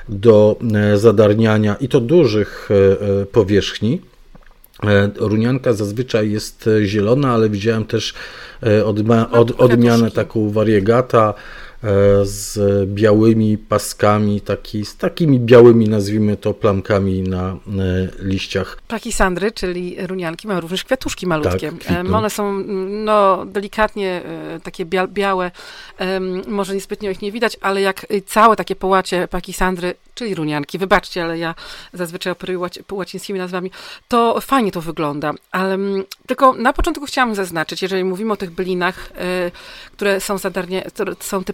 [0.08, 0.56] do
[0.94, 2.68] zadarniania i to dużych
[3.32, 4.00] powierzchni.
[5.16, 8.14] Runianka zazwyczaj jest zielona, ale widziałem też
[8.62, 11.59] E, odma- no, od, odmianę taką variegata e,
[12.22, 17.56] z białymi paskami, taki, z takimi białymi, nazwijmy to, plamkami na e,
[18.18, 18.78] liściach.
[18.88, 21.72] Pakisandry, czyli runianki, mają również kwiatuszki malutkie.
[21.72, 24.22] Tak, One są no, delikatnie
[24.62, 25.50] takie białe,
[26.46, 31.38] może niezbytnio ich nie widać, ale jak całe takie połacie pakisandry czyli runianki, wybaczcie, ale
[31.38, 31.54] ja
[31.92, 33.70] zazwyczaj operuję łaci, łacińskimi nazwami,
[34.08, 35.32] to fajnie to wygląda.
[35.50, 39.12] Ale m, tylko na początku chciałam zaznaczyć, jeżeli mówimy o tych bylinach,
[39.92, 41.44] które są, zadarnia, które są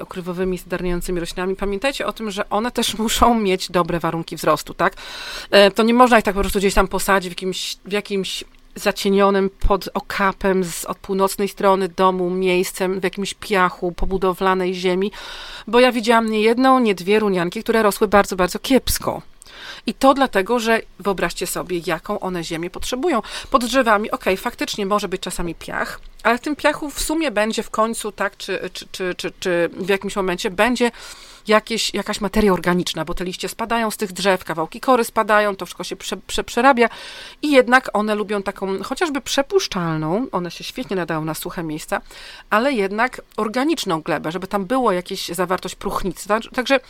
[0.00, 4.94] okrywowymi, zadarniającymi roślinami, pamiętajcie o tym, że one też muszą mieć dobre warunki wzrostu, tak?
[5.68, 8.44] Y, to nie można ich tak po prostu gdzieś tam posadzić w jakimś, w jakimś
[8.74, 15.12] zacienionym pod okapem z, od północnej strony domu, miejscem w jakimś piachu, pobudowlanej ziemi,
[15.66, 19.22] bo ja widziałam nie jedną, nie dwie runianki, które rosły bardzo, bardzo kiepsko.
[19.86, 23.22] I to dlatego, że wyobraźcie sobie, jaką one ziemię potrzebują.
[23.50, 27.62] Pod drzewami, okay, faktycznie może być czasami piach, ale w tym piachu w sumie będzie
[27.62, 30.90] w końcu, tak, czy, czy, czy, czy, czy w jakimś momencie będzie
[31.46, 35.66] jakieś, jakaś materia organiczna, bo te liście spadają z tych drzew, kawałki kory spadają, to
[35.66, 36.88] wszystko się prze, prze, przerabia
[37.42, 42.00] i jednak one lubią taką chociażby przepuszczalną, one się świetnie nadają na suche miejsca,
[42.50, 46.28] ale jednak organiczną glebę, żeby tam było jakieś zawartość próchnicy.
[46.54, 46.80] Także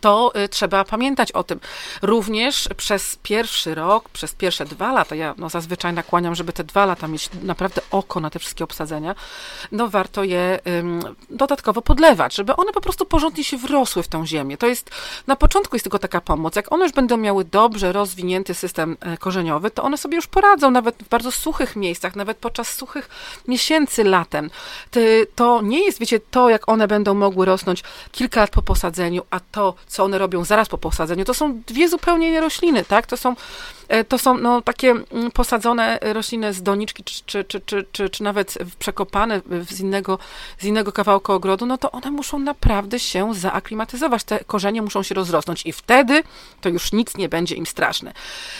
[0.00, 1.60] to y, trzeba pamiętać o tym.
[2.02, 6.86] Również przez pierwszy rok, przez pierwsze dwa lata, ja no, zazwyczaj nakłaniam, żeby te dwa
[6.86, 9.14] lata mieć naprawdę oko na te wszystkie obsadzenia,
[9.72, 10.58] no warto je
[11.30, 14.56] dodatkowo podlewać, żeby one po prostu porządnie się wrosły w tą ziemię.
[14.56, 14.90] To jest,
[15.26, 16.56] na początku jest tylko taka pomoc.
[16.56, 20.70] Jak one już będą miały dobrze rozwinięty system e, korzeniowy, to one sobie już poradzą
[20.70, 23.08] nawet w bardzo suchych miejscach, nawet podczas suchych
[23.48, 24.50] miesięcy latem.
[25.34, 29.40] To nie jest, wiecie, to jak one będą mogły rosnąć kilka lat po posadzeniu, a
[29.40, 33.06] to co one robią zaraz po posadzeniu, to są dwie zupełnie inne rośliny, tak?
[33.06, 33.36] To są,
[33.88, 38.10] e, to są no, takie mm, posadzone rośliny z doniczki, czy, czy, czy, czy, czy,
[38.10, 40.18] czy nawet przekopane z innego,
[40.58, 44.24] z innego kawałka ogrodu, no to one muszą naprawdę się zaaklimatyzować.
[44.24, 46.22] Te korzenie muszą się rozrosnąć i wtedy
[46.60, 48.12] to już nic nie będzie im straszne.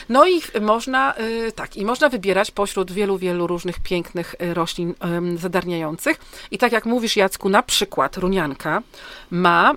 [0.08, 4.94] No i można, y, tak, i można wybierać pośród wielu, wielu różnych pięknych y, roślin
[5.36, 6.20] zadarniających.
[6.50, 8.82] I tak jak mówisz, Jacku, na przykład runianka
[9.30, 9.74] ma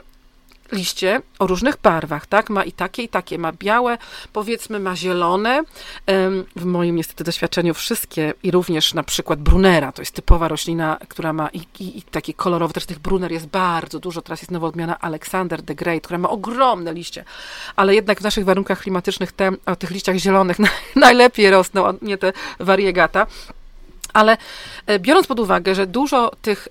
[0.73, 2.49] liście o różnych barwach, tak?
[2.49, 3.37] Ma i takie, i takie.
[3.37, 3.97] Ma białe,
[4.33, 5.63] powiedzmy, ma zielone.
[6.55, 11.33] W moim niestety doświadczeniu wszystkie i również na przykład brunera, to jest typowa roślina, która
[11.33, 14.21] ma i, i, i takie kolorowe, też tych bruner jest bardzo dużo.
[14.21, 17.25] Teraz jest nowa odmiana Alexander the Great, która ma ogromne liście,
[17.75, 20.57] ale jednak w naszych warunkach klimatycznych te, o tych liściach zielonych
[20.95, 23.27] najlepiej rosną, nie te variegata.
[24.13, 24.37] Ale
[24.85, 26.67] e, biorąc pod uwagę, że dużo tych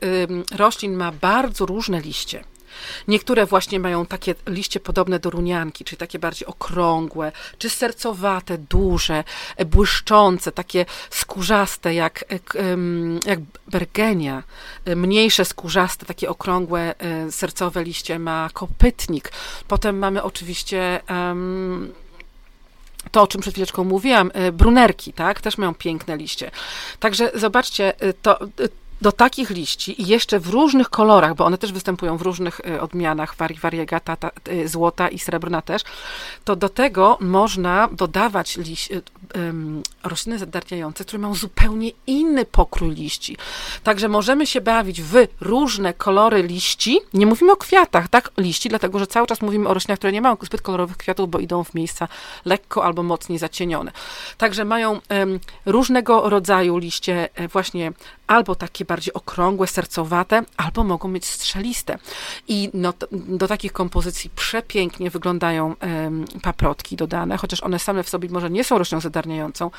[0.56, 2.44] roślin ma bardzo różne liście,
[3.08, 9.24] Niektóre właśnie mają takie liście podobne do runianki, czyli takie bardziej okrągłe, czy sercowate, duże,
[9.56, 12.36] e, błyszczące, takie skórzaste jak, e,
[13.26, 14.42] jak bergenia.
[14.84, 16.94] E, mniejsze skórzaste, takie okrągłe,
[17.30, 19.32] sercowe liście ma kopytnik.
[19.68, 21.92] Potem mamy oczywiście um,
[23.10, 26.50] to, o czym przed chwileczką mówiłam, brunerki, tak, też mają piękne liście.
[27.00, 28.38] Także zobaczcie, to,
[29.02, 32.80] do takich liści i jeszcze w różnych kolorach, bo one też występują w różnych y,
[32.80, 34.16] odmianach, variegata,
[34.48, 35.82] y, złota i srebrna też,
[36.44, 38.88] to do tego można dodawać liść,
[39.34, 43.36] um, rośliny zadarniające, które mają zupełnie inny pokrój liści.
[43.82, 47.00] Także możemy się bawić w różne kolory liści.
[47.14, 48.30] Nie mówimy o kwiatach, tak?
[48.38, 51.38] Liści, dlatego że cały czas mówimy o roślinach, które nie mają zbyt kolorowych kwiatów, bo
[51.38, 52.08] idą w miejsca
[52.44, 53.92] lekko albo mocniej zacienione.
[54.38, 57.92] Także mają um, różnego rodzaju liście, e, właśnie
[58.32, 61.98] albo takie bardziej okrągłe, sercowate, albo mogą mieć strzeliste.
[62.48, 68.28] I no, do takich kompozycji przepięknie wyglądają um, paprotki dodane, chociaż one same w sobie
[68.28, 69.70] może nie są rośliną zadarniającą,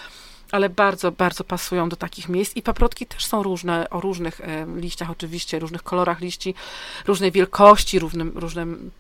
[0.52, 2.56] ale bardzo, bardzo pasują do takich miejsc.
[2.56, 4.42] I paprotki też są różne, o różnych
[4.76, 6.56] liściach oczywiście, różnych kolorach liści,
[7.08, 8.92] różnej wielkości, różnym, różnym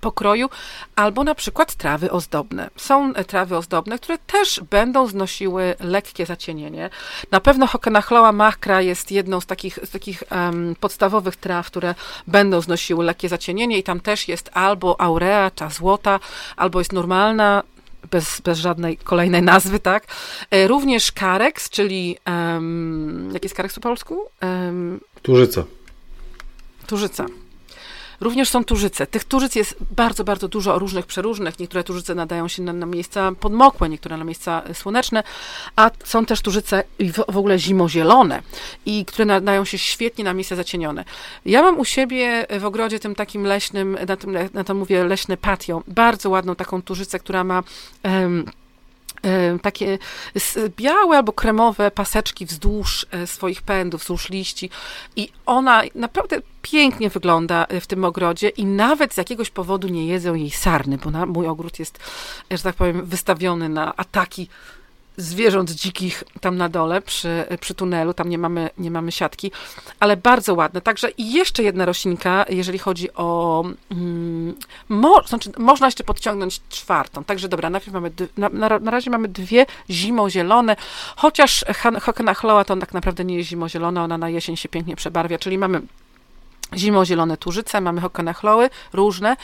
[0.00, 0.48] pokroju,
[0.96, 2.70] albo na przykład trawy ozdobne.
[2.76, 6.90] Są e, trawy ozdobne, które też będą znosiły lekkie zacienienie.
[7.30, 11.94] Na pewno Hokenachloa machra jest jedną z takich, z takich um, podstawowych traw, które
[12.26, 16.20] będą znosiły lekkie zacienienie i tam też jest albo aurea, ta złota,
[16.56, 17.62] albo jest normalna,
[18.10, 20.06] bez, bez żadnej kolejnej nazwy, tak?
[20.50, 24.18] E, również kareks, czyli um, jaki jest kareks po polsku?
[24.42, 25.64] Um, Turzyca.
[26.86, 27.26] Turzyca.
[28.20, 29.06] Również są tużyce.
[29.06, 31.58] Tych tużyc jest bardzo, bardzo dużo różnych, przeróżnych.
[31.58, 35.22] Niektóre tużyce nadają się na, na miejsca podmokłe, niektóre na miejsca słoneczne,
[35.76, 38.42] a są też tużyce w, w ogóle zimozielone
[38.86, 41.04] i które nadają się świetnie na miejsca zacienione.
[41.44, 45.36] Ja mam u siebie w ogrodzie tym takim leśnym, na tym, na to mówię leśne
[45.36, 47.62] patio, bardzo ładną taką tużycę, która ma
[48.04, 48.44] um,
[49.62, 49.98] takie
[50.76, 54.70] białe albo kremowe paseczki wzdłuż e, swoich pędów, wzdłuż liści
[55.16, 60.06] i ona naprawdę pięknie wygląda e, w tym ogrodzie i nawet z jakiegoś powodu nie
[60.06, 61.98] jedzą jej sarny, bo na, mój ogród jest,
[62.50, 64.48] że tak powiem, wystawiony na ataki
[65.16, 69.52] zwierząt dzikich tam na dole przy, przy tunelu, tam nie mamy, nie mamy siatki,
[70.00, 70.80] ale bardzo ładne.
[70.80, 74.54] Także i jeszcze jedna roślinka, jeżeli chodzi o mm,
[74.88, 77.24] mo, znaczy, można jeszcze podciągnąć czwartą.
[77.24, 80.76] Także dobra, najpierw mamy, na, na, na razie mamy dwie zimozielone,
[81.16, 81.64] chociaż
[82.02, 85.82] Hokenachloa to tak naprawdę nie jest zimozielona, ona na jesień się pięknie przebarwia, czyli mamy
[86.76, 89.36] zimozielone tużyce, mamy hokenachloły różne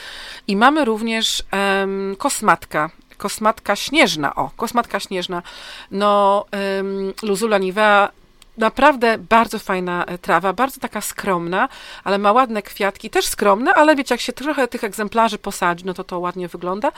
[0.46, 5.42] i mamy również um, kosmatka kosmatka śnieżna, o, kosmatka śnieżna,
[5.90, 6.44] no,
[6.76, 8.08] um, Luzula nivea
[8.60, 11.68] naprawdę bardzo fajna e, trawa, bardzo taka skromna,
[12.04, 15.94] ale ma ładne kwiatki, też skromne, ale wiecie, jak się trochę tych egzemplarzy posadzi, no
[15.94, 16.92] to to ładnie wygląda.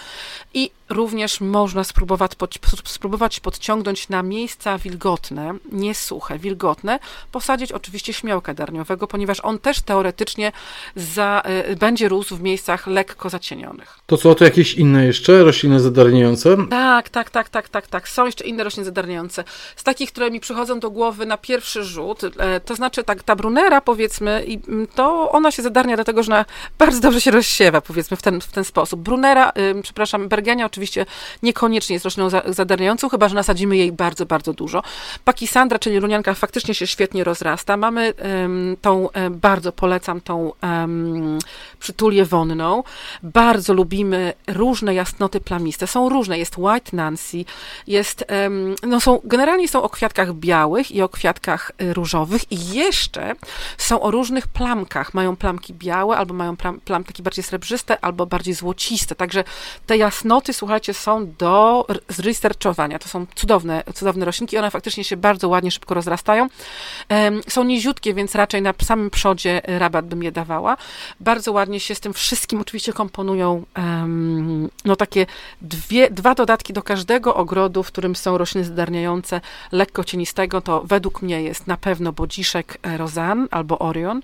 [0.54, 6.98] I również można spróbować, pod, spróbować podciągnąć na miejsca wilgotne, nie suche, wilgotne,
[7.32, 10.52] posadzić oczywiście śmiałka darniowego, ponieważ on też teoretycznie
[10.96, 13.98] za, y, będzie rósł w miejscach lekko zacienionych.
[14.06, 16.56] To co, to jakieś inne jeszcze rośliny zadarniające?
[16.70, 18.08] Tak, tak, tak, tak, tak, tak.
[18.08, 19.44] Są jeszcze inne rośliny zadarniające.
[19.76, 23.22] Z takich, które mi przychodzą do głowy na pierwszy pierwszy rzut, e, to znaczy tak,
[23.22, 26.44] ta brunera powiedzmy, mm, to ona się zadarnia dlatego, że ona
[26.78, 29.00] bardzo dobrze się rozsiewa powiedzmy w ten, w ten sposób.
[29.00, 31.06] Brunera, przepraszam, bergenia oczywiście
[31.42, 34.82] niekoniecznie jest rośliną zadarniającą, chyba, że nasadzimy jej bardzo, bardzo dużo.
[35.24, 37.76] Pakisandra, czyli runianka faktycznie się świetnie rozrasta.
[37.76, 38.14] Mamy
[38.80, 40.52] tą, e, bardzo polecam tą
[41.78, 42.82] przytulię wonną.
[43.22, 45.86] Bardzo lubimy różne jasnoty plamiste.
[45.86, 47.44] Są różne, jest White Nancy,
[47.86, 48.24] jest,
[48.86, 51.41] no są, generalnie są o kwiatkach białych i o kwiatkach
[51.82, 53.34] y, różowych i jeszcze
[53.78, 55.14] są o różnych plamkach.
[55.14, 59.14] Mają plamki białe, albo mają plam, plamki bardziej srebrzyste, albo bardziej złociste.
[59.14, 59.44] Także
[59.86, 62.98] te jasnoty, słuchajcie, są do zresearchowania.
[62.98, 64.58] To są cudowne, cudowne roślinki.
[64.58, 66.48] One faktycznie się bardzo ładnie, szybko rozrastają.
[67.48, 70.76] Są niziutkie, więc raczej na samym przodzie rabat bym je dawała.
[71.20, 73.64] Bardzo ładnie się z tym wszystkim oczywiście komponują
[74.84, 75.26] no takie
[75.62, 79.40] dwie, dwa dodatki do każdego ogrodu, w którym są rośliny zdarniające
[79.72, 84.22] lekko cienistego, to według mnie jest na pewno bodziszek e, rozan albo orion.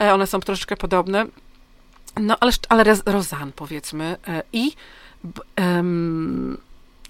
[0.00, 1.26] E, one są troszeczkę podobne.
[2.20, 4.16] No, ale, ale rozan powiedzmy.
[4.28, 4.72] E, I
[5.58, 6.58] um,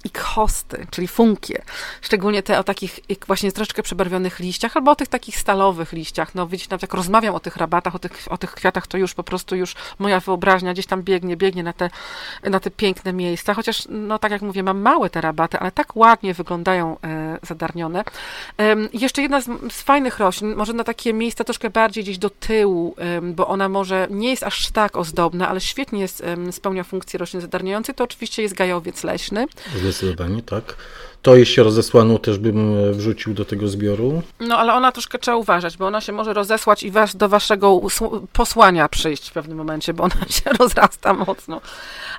[0.07, 1.62] i hosty, czyli funkie,
[2.03, 6.35] szczególnie te o takich właśnie troszeczkę przebarwionych liściach, albo o tych takich stalowych liściach.
[6.35, 9.14] No widzicie, nawet jak rozmawiam o tych rabatach, o tych, o tych kwiatach, to już
[9.14, 11.90] po prostu już moja wyobraźnia gdzieś tam biegnie, biegnie na te,
[12.42, 15.97] na te piękne miejsca, chociaż, no tak jak mówię, mam małe te rabaty, ale tak
[15.97, 18.05] ładnie wyglądają e, zadarnione.
[18.61, 22.31] E, jeszcze jedna z, z, fajnych roślin, może na takie miejsca troszkę bardziej gdzieś do
[22.31, 27.19] tyłu, e, bo ona może nie jest aż tak ozdobna, ale świetnie jest, spełnia funkcję
[27.19, 29.47] roślin zadarniających, to oczywiście jest gajowiec leśny.
[30.42, 30.76] Tak.
[31.22, 34.22] To jeśli rozesłaną też bym e, wrzucił do tego zbioru.
[34.40, 37.81] No ale ona troszkę trzeba uważać, bo ona się może rozesłać i was, do waszego
[38.33, 41.61] posłania przyjść w pewnym momencie, bo ona się rozrasta mocno.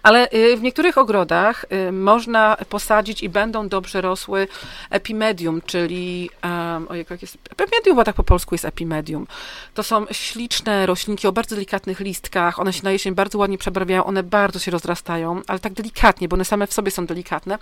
[0.03, 4.47] Ale y, w niektórych ogrodach y, można posadzić i będą dobrze rosły
[4.89, 9.27] epimedium, czyli um, ojej, jak jest epimedium, bo tak po polsku jest epimedium.
[9.73, 14.03] To są śliczne roślinki o bardzo delikatnych listkach, one się na jesień bardzo ładnie przebarwiają,
[14.03, 17.57] one bardzo się rozrastają, ale tak delikatnie, bo one same w sobie są delikatne.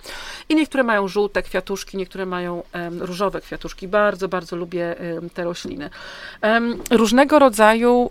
[0.48, 2.62] I niektóre mają żółte kwiatuszki, niektóre mają
[2.98, 3.88] różowe kwiatuszki.
[3.88, 4.96] Bardzo, bardzo lubię
[5.34, 5.90] te rośliny.
[6.90, 8.10] różnego rodzaju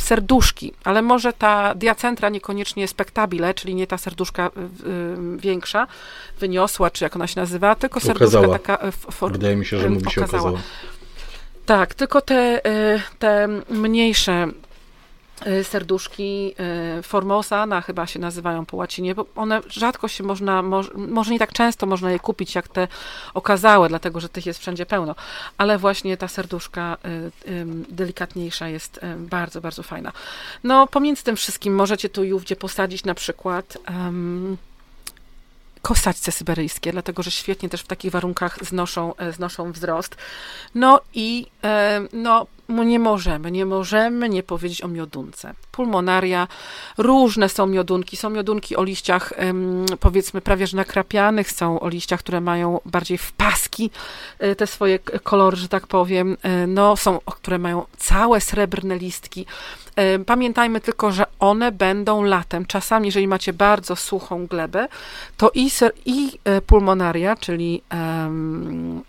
[0.00, 4.50] serduszki, ale może ta diacentra niekoniecznie spektabile, czyli nie ta serduszka
[5.36, 5.86] większa,
[6.40, 8.58] wyniosła, czy jak ona się nazywa, tylko serduszka okazała.
[8.58, 8.88] taka...
[8.88, 10.58] Y, for, Wydaje mi się, że mówi się okazała.
[11.66, 12.60] Tak, tylko te,
[13.18, 14.48] te mniejsze
[15.62, 16.54] serduszki
[17.02, 21.52] Formosana chyba się nazywają po łacinie, bo one rzadko się można, może, może nie tak
[21.52, 22.88] często można je kupić jak te
[23.34, 25.14] okazałe, dlatego że tych jest wszędzie pełno,
[25.58, 26.96] ale właśnie ta serduszka
[27.88, 30.12] delikatniejsza jest bardzo, bardzo fajna.
[30.64, 34.56] No pomiędzy tym wszystkim możecie tu i ówdzie posadzić na przykład um,
[35.82, 40.16] kosaćce syberyjskie, dlatego że świetnie też w takich warunkach znoszą, e, znoszą wzrost.
[40.74, 45.54] No i e, no, nie możemy, nie możemy nie powiedzieć o miodunce.
[45.72, 46.48] Pulmonaria,
[46.98, 48.16] różne są miodunki.
[48.16, 49.32] Są miodunki o liściach,
[50.00, 53.90] powiedzmy, prawie że nakrapianych, są o liściach, które mają bardziej w paski
[54.38, 56.36] e, te swoje kolory, że tak powiem.
[56.42, 59.46] E, no, są, które mają całe srebrne listki.
[59.96, 62.66] E, pamiętajmy tylko, że one będą latem.
[62.66, 64.88] Czasami, jeżeli macie bardzo suchą glebę,
[65.36, 65.70] to i,
[66.06, 69.02] i pulmonaria, czyli um,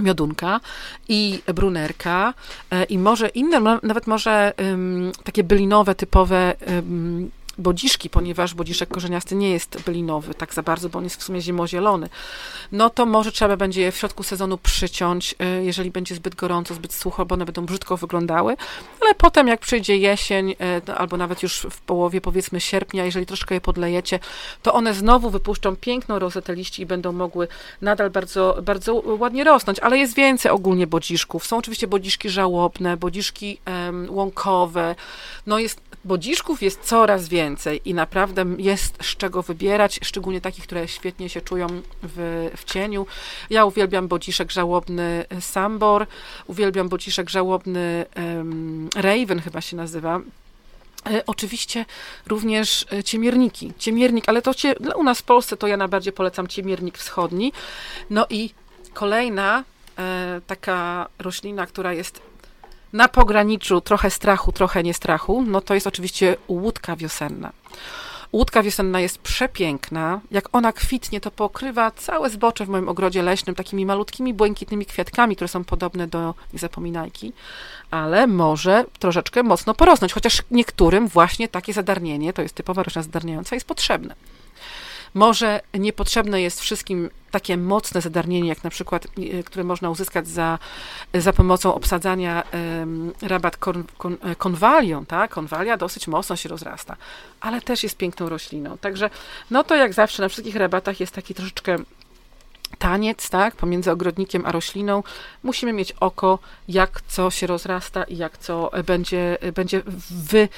[0.00, 0.60] miodunka
[1.08, 2.34] i brunerka
[2.70, 7.30] e, i może inne, nawet może um, takie bylinowe, typowe um,
[7.60, 11.40] bodziszki, ponieważ bodziszek korzeniasty nie jest bylinowy tak za bardzo, bo on jest w sumie
[11.40, 12.08] zimozielony,
[12.72, 16.74] no to może trzeba będzie je w środku sezonu przyciąć, y, jeżeli będzie zbyt gorąco,
[16.74, 18.56] zbyt sucho, bo one będą brzydko wyglądały,
[19.00, 20.50] ale potem jak przyjdzie jesień,
[20.88, 24.18] y, albo nawet już w połowie powiedzmy sierpnia, jeżeli troszkę je podlejecie,
[24.62, 27.48] to one znowu wypuszczą piękną rozetę liści i będą mogły
[27.82, 31.46] nadal bardzo, bardzo ładnie rosnąć, ale jest więcej ogólnie bodziszków.
[31.46, 34.94] Są oczywiście bodziszki żałobne, bodziszki um, łąkowe,
[35.46, 40.88] no jest bodziszków jest coraz więcej i naprawdę jest z czego wybierać, szczególnie takich, które
[40.88, 41.66] świetnie się czują
[42.02, 43.06] w, w cieniu.
[43.50, 46.06] Ja uwielbiam bodziszek żałobny Sambor,
[46.46, 50.20] uwielbiam bodziszek żałobny um, Raven chyba się nazywa,
[51.06, 51.84] e, Oczywiście
[52.26, 53.72] również e, ciemierniki.
[53.78, 57.52] Ciemiernik, ale to cie, u nas w Polsce to ja najbardziej polecam ciemiernik wschodni.
[58.10, 58.50] No i
[58.94, 59.64] kolejna
[59.98, 62.29] e, taka roślina, która jest
[62.92, 67.52] na pograniczu trochę strachu, trochę niestrachu, no to jest oczywiście łódka wiosenna.
[68.32, 70.20] Łódka wiosenna jest przepiękna.
[70.30, 75.36] Jak ona kwitnie, to pokrywa całe zbocze w moim ogrodzie leśnym takimi malutkimi, błękitnymi kwiatkami,
[75.36, 77.32] które są podobne do niezapominajki,
[77.90, 83.56] ale może troszeczkę mocno porosnąć, chociaż niektórym właśnie takie zadarnienie, to jest typowa roślina zadarniająca,
[83.56, 84.14] jest potrzebne.
[85.14, 90.58] Może niepotrzebne jest wszystkim takie mocne zadarnienie, jak na przykład, e, które można uzyskać za,
[91.14, 95.30] za pomocą obsadzania um, rabat kon, kon, e, konwalią, tak?
[95.30, 96.96] Konwalia dosyć mocno się rozrasta,
[97.40, 98.78] ale też jest piękną rośliną.
[98.78, 99.10] Także,
[99.50, 101.76] no to jak zawsze na wszystkich rabatach jest taki troszeczkę
[102.78, 105.02] taniec, tak, pomiędzy ogrodnikiem a rośliną.
[105.42, 106.38] Musimy mieć oko,
[106.68, 110.48] jak co się rozrasta i jak co będzie, będzie wy, y,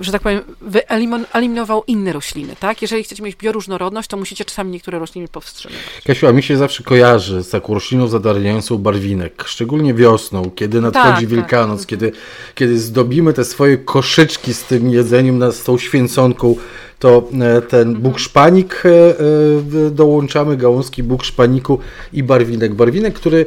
[0.00, 2.82] że tak powiem, wyeliminował inne rośliny, tak?
[2.82, 5.84] Jeżeli chcecie mieć bioróżnorodność, to musicie czasami niektóre rośliny powstrzymywać.
[6.06, 11.08] Kasiu, a mi się zawsze kojarzy z taką rośliną zadarniającą barwinek, szczególnie wiosną, kiedy nadchodzi
[11.08, 11.26] tak, tak.
[11.26, 11.88] Wielkanoc, tak.
[11.88, 12.12] Kiedy,
[12.54, 16.56] kiedy zdobimy te swoje koszyczki z tym jedzeniem, z tą święconką,
[16.98, 18.02] to e, ten mhm.
[18.02, 18.90] bukszpanik e,
[19.86, 21.78] e, dołączamy, gałązki bukszpaniku
[22.12, 22.74] i barwinek.
[22.74, 23.46] Barwinek, który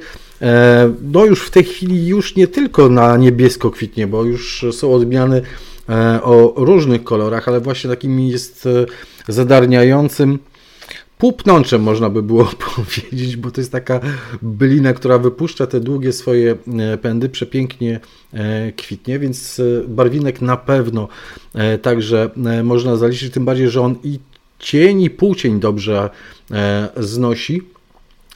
[1.14, 5.42] no już w tej chwili już nie tylko na niebiesko kwitnie, bo już są odmiany
[6.22, 8.68] o różnych kolorach, ale właśnie takim jest
[9.28, 10.40] zadarniającym
[11.18, 14.00] półpnączem można by było powiedzieć, bo to jest taka
[14.42, 18.00] bylina, która wypuszcza te długie swoje e, pędy, przepięknie
[18.34, 21.08] e, kwitnie, więc e, barwinek na pewno
[21.82, 22.30] także
[22.64, 24.20] można zaliczyć, tym bardziej, że on i
[24.60, 26.10] cień i półcień dobrze
[26.98, 27.62] znosi,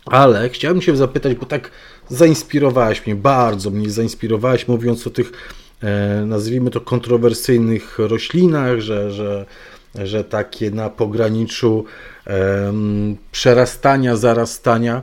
[0.06, 1.72] ale chciałbym się zapytać, bo tak
[2.10, 5.32] zainspirowałaś mnie, bardzo mnie zainspirowałaś, mówiąc o tych
[6.26, 9.46] nazwijmy to kontrowersyjnych roślinach, że, że,
[9.96, 11.86] że takie na pograniczu
[13.32, 15.02] przerastania, zarastania.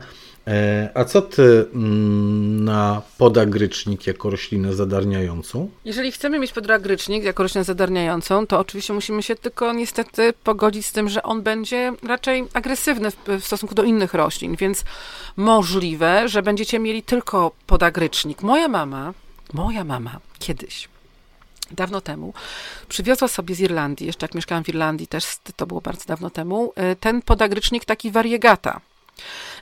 [0.48, 5.70] E, a co ty mm, na podagrycznik jako roślinę zadarniającą?
[5.84, 10.92] Jeżeli chcemy mieć podagrycznik jako roślinę zadarniającą, to oczywiście musimy się tylko niestety pogodzić z
[10.92, 14.84] tym, że on będzie raczej agresywny w, w stosunku do innych roślin, więc
[15.36, 18.42] możliwe, że będziecie mieli tylko podagrycznik.
[18.42, 19.14] Moja mama,
[19.52, 20.88] moja mama kiedyś
[21.70, 22.32] dawno temu,
[22.88, 25.24] przywiozła sobie z Irlandii, jeszcze jak mieszkałam w Irlandii, też
[25.56, 28.80] to było bardzo dawno temu, y, ten podagrycznik taki variegata.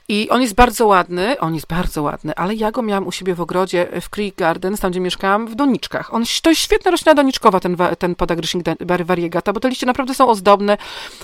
[0.09, 3.35] I on jest bardzo ładny, on jest bardzo ładny, ale ja go miałam u siebie
[3.35, 6.13] w ogrodzie w Creek Gardens, tam gdzie mieszkałam, w doniczkach.
[6.13, 8.65] On, to jest świetna roślina doniczkowa, ten, ten podagrysznik
[9.05, 10.77] variegata, bo te liście naprawdę są ozdobne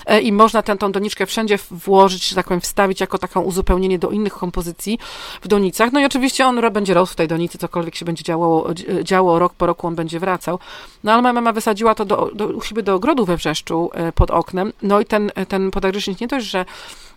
[0.06, 3.98] e, i można tę tą doniczkę wszędzie włożyć, że tak powiem, wstawić jako taką uzupełnienie
[3.98, 4.98] do innych kompozycji
[5.42, 5.92] w donicach.
[5.92, 8.68] No i oczywiście on będzie rósł w tej donicy, cokolwiek się będzie działo,
[9.02, 10.58] działo rok po roku on będzie wracał.
[11.04, 14.12] No ale moja mama wysadziła to do, do, u siebie do ogrodu we Wrzeszczu e,
[14.12, 16.64] pod oknem, no i ten, ten podagrysznik nie dość, że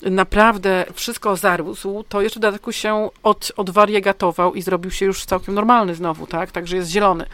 [0.02, 5.56] naprawdę wszystko zarósł, to jeszcze w dodatku się od, odwariegatował i zrobił się już całkiem
[5.56, 6.52] normalny znowu, tak?
[6.52, 7.26] Także jest zielony.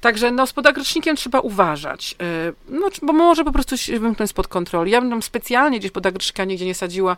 [0.00, 2.16] Także no, z podagrycznikiem trzeba uważać,
[2.48, 4.90] y, no, bo może po prostu się wymknąć spod kontroli.
[4.92, 7.16] Ja bym tam specjalnie gdzieś podagrycznika nigdzie nie sadziła,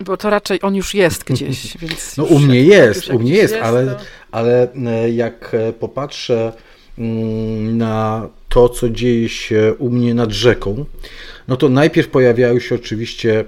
[0.00, 1.76] bo to raczej on już jest gdzieś.
[2.18, 3.96] No u mnie jest, u mnie jest, jest ale, to...
[4.32, 6.52] ale e, jak e, popatrzę
[7.72, 10.84] na to, co dzieje się u mnie nad rzeką,
[11.48, 13.44] no to najpierw pojawiają się oczywiście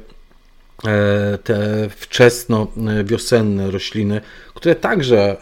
[0.85, 4.21] e, te wczesno-wiosenne rośliny,
[4.65, 5.37] które także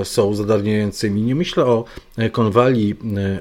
[0.00, 1.22] e, są zadarniającymi.
[1.22, 1.84] Nie myślę o
[2.32, 2.94] konwali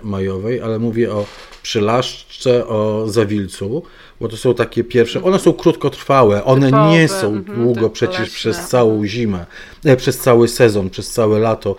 [0.04, 1.26] majowej, ale mówię o
[1.68, 3.84] przylaszczce, o zawilcu,
[4.20, 8.20] bo to są takie pierwsze, one są krótkotrwałe, one Typowe, nie są mhm, długo przecież
[8.20, 8.36] leśne.
[8.36, 9.46] przez całą zimę,
[9.86, 11.76] e, przez cały sezon, przez całe lato,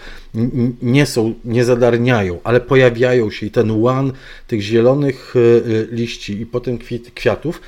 [0.83, 4.13] nie są, nie zadarniają, ale pojawiają się i ten łan
[4.47, 6.79] tych zielonych e, e, liści i potem
[7.15, 7.61] kwiatów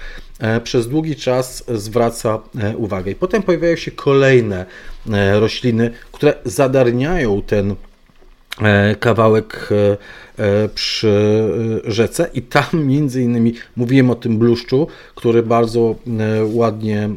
[0.65, 2.39] przez długi czas zwraca
[2.77, 3.11] uwagę.
[3.11, 4.67] I potem pojawiają się kolejne
[5.33, 7.75] rośliny, które zadarniają ten
[9.01, 9.69] kawałek
[10.41, 11.09] E, przy
[11.87, 12.31] e, rzece.
[12.35, 17.09] I tam między innymi mówiłem o tym bluszczu, który bardzo e, ładnie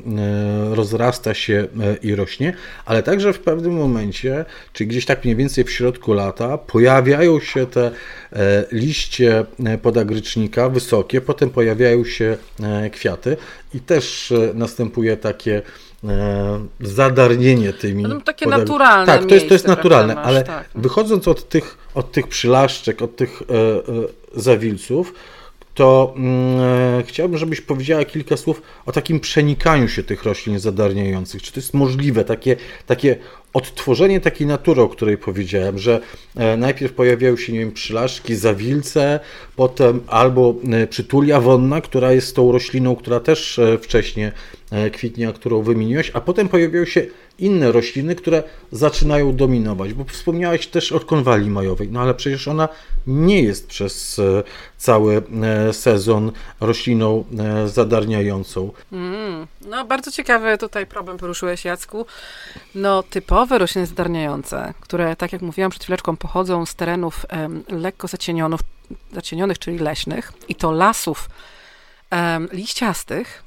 [0.71, 1.67] rozrasta się
[2.01, 2.53] i rośnie,
[2.85, 7.65] ale także w pewnym momencie, czy gdzieś tak mniej więcej w środku lata, pojawiają się
[7.65, 7.91] te
[8.71, 9.45] liście
[9.81, 12.37] podagrycznika wysokie, potem pojawiają się
[12.91, 13.37] kwiaty.
[13.73, 15.61] I też następuje takie
[16.79, 18.03] zadarnienie tymi.
[18.03, 19.05] No, takie naturalne.
[19.05, 20.69] Tak, to jest, to jest naturalne, ale tak.
[20.75, 25.13] wychodząc od tych od tych przylaszczek, od tych e, e, zawilców,
[25.73, 26.59] to mm,
[26.99, 31.41] e, chciałbym, żebyś powiedziała kilka słów o takim przenikaniu się tych roślin zadarniających.
[31.41, 32.55] Czy to jest możliwe, takie,
[32.85, 33.15] takie
[33.53, 36.01] odtworzenie takiej natury, o której powiedziałem, że
[36.57, 39.19] najpierw pojawiają się, nie wiem, przylaszki, zawilce,
[39.55, 40.55] potem albo
[40.89, 44.31] przytulia wonna, która jest tą rośliną, która też wcześniej
[44.93, 47.05] kwitnie, którą wymieniłeś, a potem pojawiają się
[47.43, 52.69] inne rośliny, które zaczynają dominować, bo wspomniałeś też o konwali majowej, no ale przecież ona
[53.07, 54.43] nie jest przez e,
[54.77, 56.31] cały e, sezon
[56.61, 58.71] rośliną e, zadarniającą.
[58.91, 62.05] Mm, no bardzo ciekawy tutaj problem poruszyłeś Jacku.
[62.75, 67.25] No typowe rośliny zadarniające, które tak jak mówiłam przed chwileczką pochodzą z terenów
[67.69, 68.59] lekko zacienionych,
[69.13, 71.29] zacienionych czyli leśnych i to lasów
[72.11, 73.43] um, liściastych,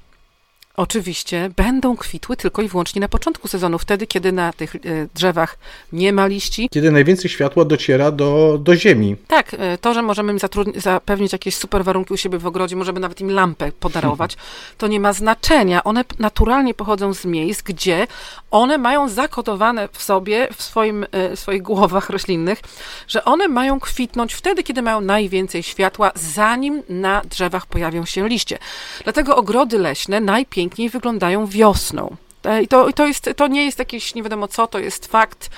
[0.76, 4.78] oczywiście będą kwitły tylko i wyłącznie na początku sezonu, wtedy, kiedy na tych e,
[5.14, 5.58] drzewach
[5.92, 6.68] nie ma liści.
[6.72, 9.16] Kiedy najwięcej światła dociera do, do ziemi.
[9.26, 10.38] Tak, e, to, że możemy im
[10.76, 14.36] zapewnić jakieś super warunki u siebie w ogrodzie, możemy nawet im lampę podarować,
[14.78, 15.84] to nie ma znaczenia.
[15.84, 18.06] One naturalnie pochodzą z miejsc, gdzie
[18.50, 22.60] one mają zakodowane w sobie, w, swoim, e, w swoich głowach roślinnych,
[23.08, 28.58] że one mają kwitnąć wtedy, kiedy mają najwięcej światła, zanim na drzewach pojawią się liście.
[29.04, 32.16] Dlatego ogrody leśne najpiękniejsze wyglądają wiosną.
[32.46, 35.50] E, I to, to, jest, to nie jest jakieś nie wiadomo co, to jest fakt.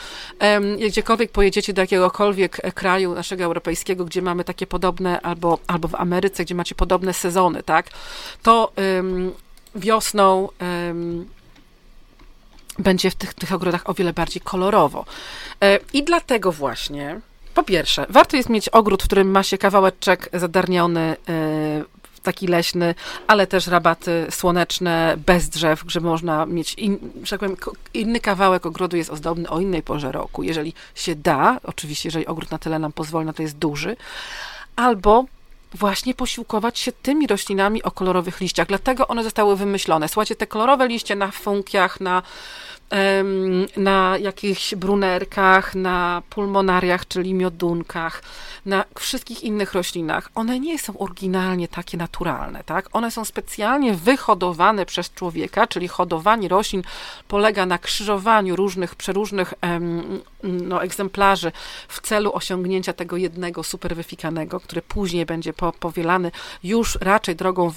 [0.88, 5.94] Gdziekolwiek pojedziecie do jakiegokolwiek e, kraju naszego europejskiego, gdzie mamy takie podobne, albo, albo w
[5.94, 7.90] Ameryce, gdzie macie podobne sezony, tak,
[8.42, 9.32] to um,
[9.74, 11.28] wiosną um,
[12.78, 15.04] będzie w tych, tych ogrodach o wiele bardziej kolorowo.
[15.62, 17.20] E, I dlatego właśnie
[17.54, 21.16] po pierwsze, warto jest mieć ogród, w którym ma się kawałeczek zadarniony
[22.29, 22.95] taki leśny,
[23.26, 27.57] ale też rabaty słoneczne, bez drzew, żeby można mieć, in, że tak powiem,
[27.95, 30.43] inny kawałek ogrodu jest ozdobny o innej porze roku.
[30.43, 33.97] Jeżeli się da, oczywiście, jeżeli ogród na tyle nam pozwoli, na to jest duży,
[34.76, 35.24] albo
[35.74, 38.68] właśnie posiłkować się tymi roślinami o kolorowych liściach.
[38.68, 40.09] Dlatego one zostały wymyślone.
[40.09, 42.22] Słuchajcie, te kolorowe liście na funkiach, na
[43.76, 48.22] na jakichś brunerkach, na pulmonariach, czyli miodunkach,
[48.66, 52.89] na wszystkich innych roślinach, one nie są oryginalnie takie naturalne, tak?
[52.93, 56.82] One są specjalnie wyhodowane przez człowieka, czyli hodowanie roślin
[57.28, 59.55] polega na krzyżowaniu różnych, przeróżnych
[60.43, 61.53] no, egzemplarzy
[61.89, 66.30] w celu osiągnięcia tego jednego superwyfikanego, który później będzie po, powielany
[66.64, 67.70] już raczej drogą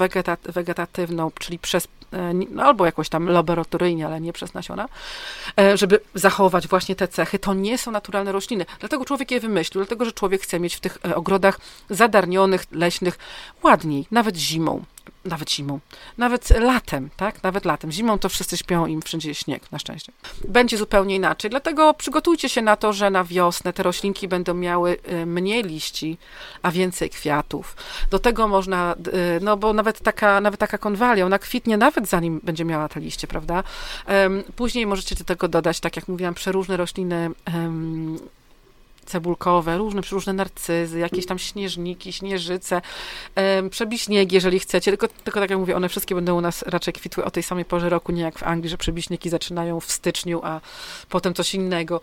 [0.43, 1.87] wegetatywną, czyli przez
[2.59, 4.89] albo jakoś tam laboratoryjnie, ale nie przez nasiona,
[5.59, 7.39] e, żeby zachować właśnie te cechy.
[7.39, 8.65] To nie są naturalne rośliny.
[8.79, 11.59] Dlatego człowiek je wymyślił, dlatego że człowiek chce mieć w tych e, ogrodach
[11.89, 13.19] zadarnionych, leśnych
[13.63, 14.83] ładniej, nawet zimą
[15.25, 15.79] nawet zimą,
[16.17, 17.43] nawet latem, tak?
[17.43, 17.91] Nawet latem.
[17.91, 20.11] Zimą to wszyscy śpią im wszędzie jest śnieg, na szczęście.
[20.47, 24.97] Będzie zupełnie inaczej, dlatego przygotujcie się na to, że na wiosnę te roślinki będą miały
[25.11, 26.17] y, mniej liści,
[26.61, 27.75] a więcej kwiatów.
[28.09, 28.95] Do tego można,
[29.37, 32.99] y, no bo nawet taka, nawet taka konwalia, ona kwitnie nawet zanim będzie miała te
[32.99, 33.63] liście, prawda?
[34.55, 37.31] Później możecie do tego dodać, tak jak mówiłam, przeróżne rośliny
[39.05, 42.81] cebulkowe, różne, różne narcyzy, jakieś tam śnieżniki, śnieżyce,
[43.69, 47.25] przebiśniegi, jeżeli chcecie, tylko, tylko tak jak mówię, one wszystkie będą u nas raczej kwitły
[47.25, 50.61] o tej samej porze roku, nie jak w Anglii, że przebiśniki zaczynają w styczniu, a
[51.09, 52.01] potem coś innego.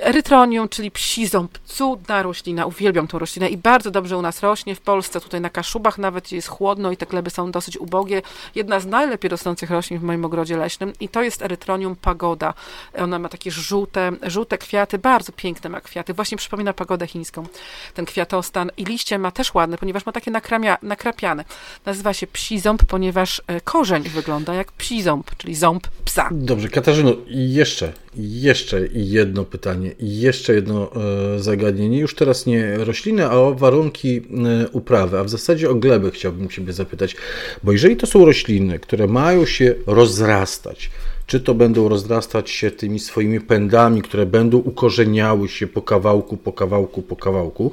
[0.00, 4.74] Erytronium, czyli psi ząb, cudna roślina, uwielbiam tą roślinę i bardzo dobrze u nas rośnie
[4.74, 8.22] w Polsce, tutaj na Kaszubach nawet jest chłodno i te gleby są dosyć ubogie.
[8.54, 12.54] Jedna z najlepiej rosnących roślin w moim ogrodzie leśnym i to jest Erytronium pagoda.
[12.98, 17.46] Ona ma takie żółte, żółte kwiaty, bardzo piękne ma kwiaty, Właśnie przypomina pagodę chińską,
[17.94, 18.70] ten kwiatostan.
[18.76, 21.44] I liście ma też ładne, ponieważ ma takie nakramia, nakrapiane.
[21.86, 26.28] Nazywa się psi ząb, ponieważ e, korzeń wygląda jak psi ząb, czyli ząb psa.
[26.32, 30.90] Dobrze, Katarzyno, jeszcze, jeszcze jedno pytanie, jeszcze jedno
[31.36, 31.98] e, zagadnienie.
[31.98, 36.48] Już teraz nie rośliny, a o warunki e, uprawy, a w zasadzie o glebę chciałbym
[36.48, 37.16] Ciebie zapytać.
[37.62, 40.90] Bo jeżeli to są rośliny, które mają się rozrastać,
[41.28, 46.52] czy to będą rozrastać się tymi swoimi pędami, które będą ukorzeniały się po kawałku, po
[46.52, 47.72] kawałku, po kawałku,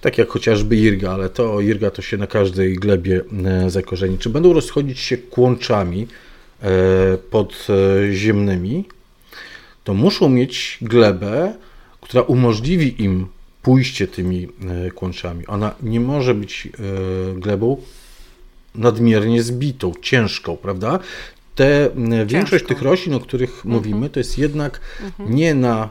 [0.00, 4.18] tak jak chociażby irga, ale to irga to się na każdej glebie e, zakorzeni.
[4.18, 6.06] Czy będą rozchodzić się kłączami
[6.62, 8.84] e, podziemnymi,
[9.84, 11.54] to muszą mieć glebę,
[12.00, 13.26] która umożliwi im
[13.62, 14.48] pójście tymi
[14.86, 15.46] e, kłączami.
[15.46, 16.68] Ona nie może być
[17.36, 17.76] glebą
[18.74, 20.98] nadmiernie zbitą, ciężką, prawda?
[21.56, 21.90] Te,
[22.26, 23.74] większość tych roślin, o których mhm.
[23.74, 25.34] mówimy, to jest jednak mhm.
[25.34, 25.88] nie na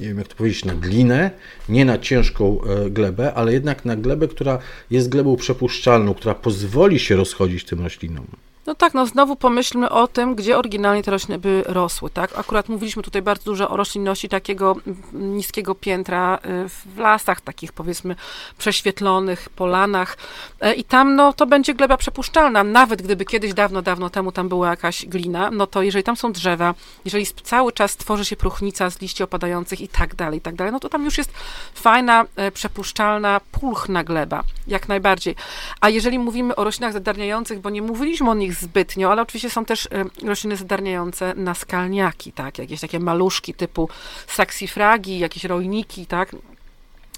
[0.00, 1.30] nie wiem jak to powiedzieć, na glinę,
[1.68, 4.58] nie na ciężką e, glebę, ale jednak na glebę, która
[4.90, 8.26] jest glebą przepuszczalną, która pozwoli się rozchodzić tym roślinom.
[8.66, 12.38] No tak, no znowu pomyślmy o tym, gdzie oryginalnie te rośliny by rosły, tak?
[12.38, 14.76] Akurat mówiliśmy tutaj bardzo dużo o roślinności takiego
[15.12, 18.16] niskiego piętra y, w lasach, takich powiedzmy
[18.58, 20.16] prześwietlonych, polanach.
[20.60, 24.48] E, i tam no to będzie gleba przepuszczalna, nawet gdyby kiedyś dawno, dawno temu tam
[24.48, 28.90] była jakaś glina, no to jeżeli tam są drzewa, jeżeli cały czas tworzy się próchnica
[28.90, 31.32] z liści opadających i tak dalej, i tak dalej, no to tam już jest
[31.74, 35.34] fajna, e, przepuszczalna, pulchna gleba, jak najbardziej.
[35.80, 39.64] A jeżeli mówimy o roślinach zadarniających, bo nie mówiliśmy o nich zbytnio, ale oczywiście są
[39.64, 39.88] też
[40.24, 43.88] rośliny zadarniające na skalniaki, tak, jakieś takie maluszki typu
[44.26, 46.36] saksifragi, jakieś rojniki, tak,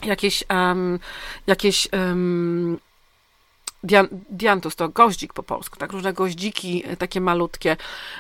[0.05, 0.98] jakieś, um,
[1.46, 2.78] jakieś um,
[3.82, 7.76] dian, diantus to goździk po polsku, tak, różne goździki e, takie malutkie,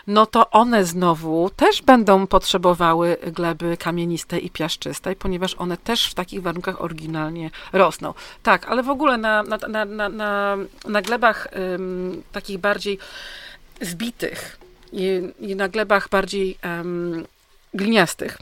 [0.06, 6.14] no to one znowu też będą potrzebowały gleby kamienistej i piaszczystej, ponieważ one też w
[6.14, 8.14] takich warunkach oryginalnie rosną.
[8.42, 10.56] Tak, ale w ogóle na, na, na, na,
[10.88, 12.98] na, glebach ym, takich bardziej
[13.80, 14.58] zbitych
[14.92, 17.26] i, i na glebach bardziej ym,
[17.74, 18.38] gliniastych,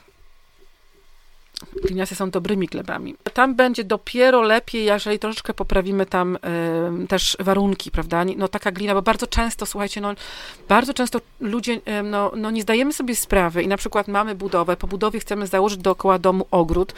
[1.83, 3.15] gliniaste są dobrymi glebami.
[3.35, 6.37] Tam będzie dopiero lepiej, jeżeli troszeczkę poprawimy tam
[7.05, 8.25] y, też warunki, prawda?
[8.37, 10.15] No taka glina, bo bardzo często, słuchajcie, no
[10.69, 14.77] bardzo często ludzie, y, no, no nie zdajemy sobie sprawy i na przykład mamy budowę,
[14.77, 16.95] po budowie chcemy założyć dookoła domu ogród,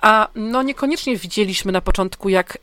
[0.00, 2.60] a no niekoniecznie widzieliśmy na początku, jak y,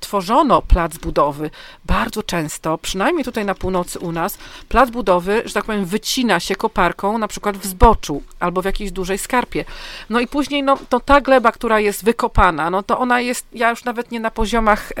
[0.00, 1.50] tworzono plac budowy.
[1.84, 4.38] Bardzo często, przynajmniej tutaj na północy u nas,
[4.68, 8.92] plac budowy, że tak powiem, wycina się koparką na przykład w zboczu albo w jakiejś
[8.92, 9.64] dużej skarpie.
[10.10, 13.70] No i później, no to ta gleba, która jest wykopana, no to ona jest, ja
[13.70, 14.92] już nawet nie na poziomach,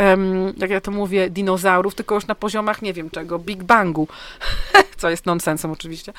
[0.56, 4.08] jak ja to mówię, dinozaurów, tylko już na poziomach, nie wiem czego, Big Bangu,
[5.00, 6.12] co jest nonsensem oczywiście,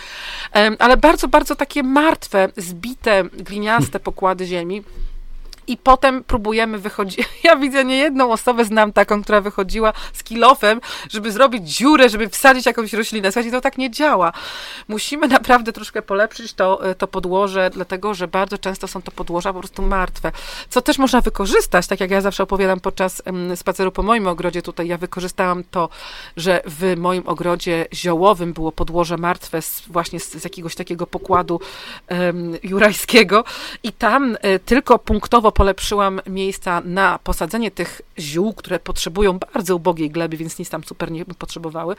[0.79, 4.83] ale bardzo, bardzo takie martwe, zbite, gliniaste pokłady ziemi,
[5.67, 7.27] i potem próbujemy wychodzić.
[7.43, 12.29] Ja widzę nie jedną osobę, znam taką, która wychodziła z kilofem, żeby zrobić dziurę, żeby
[12.29, 13.31] wsadzić jakąś roślinę.
[13.31, 14.33] Słuchajcie, to tak nie działa.
[14.87, 19.53] Musimy naprawdę troszkę polepszyć to, e, to podłoże, dlatego że bardzo często są to podłoża
[19.53, 20.31] po prostu martwe.
[20.69, 23.21] Co też można wykorzystać, tak jak ja zawsze opowiadam podczas
[23.55, 25.89] spaceru po moim ogrodzie tutaj, ja wykorzystałam to,
[26.37, 31.59] że w moim ogrodzie ziołowym było podłoże martwe z, właśnie z, z jakiegoś takiego pokładu
[32.09, 33.43] um, jurajskiego
[33.83, 40.09] i tam y, tylko punktowo polepszyłam miejsca na posadzenie tych ziół, które potrzebują bardzo ubogiej
[40.09, 41.95] gleby, więc nic tam super nie potrzebowały.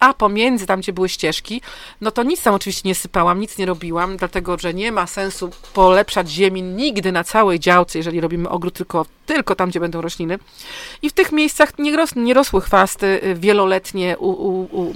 [0.00, 1.60] A pomiędzy tam, gdzie były ścieżki,
[2.00, 5.50] no to nic tam oczywiście nie sypałam, nic nie robiłam, dlatego że nie ma sensu
[5.74, 10.38] polepszać ziemi nigdy na całej działce, jeżeli robimy ogród tylko, tylko tam, gdzie będą rośliny.
[11.02, 14.92] I w tych miejscach nie, ros, nie rosły chwasty y, wieloletnie u, u, u,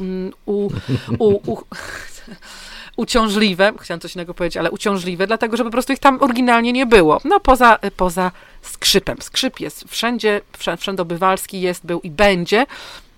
[0.47, 0.71] u,
[1.19, 1.59] u, u
[2.97, 6.87] uciążliwe, chciałam coś innego powiedzieć, ale uciążliwe, dlatego że po prostu ich tam oryginalnie nie
[6.87, 7.21] było.
[7.25, 8.33] No poza, poza
[8.63, 9.23] skrzypem.
[9.23, 10.41] Skrzyp jest wszędzie,
[10.79, 12.67] wszędobywalski jest, był i będzie.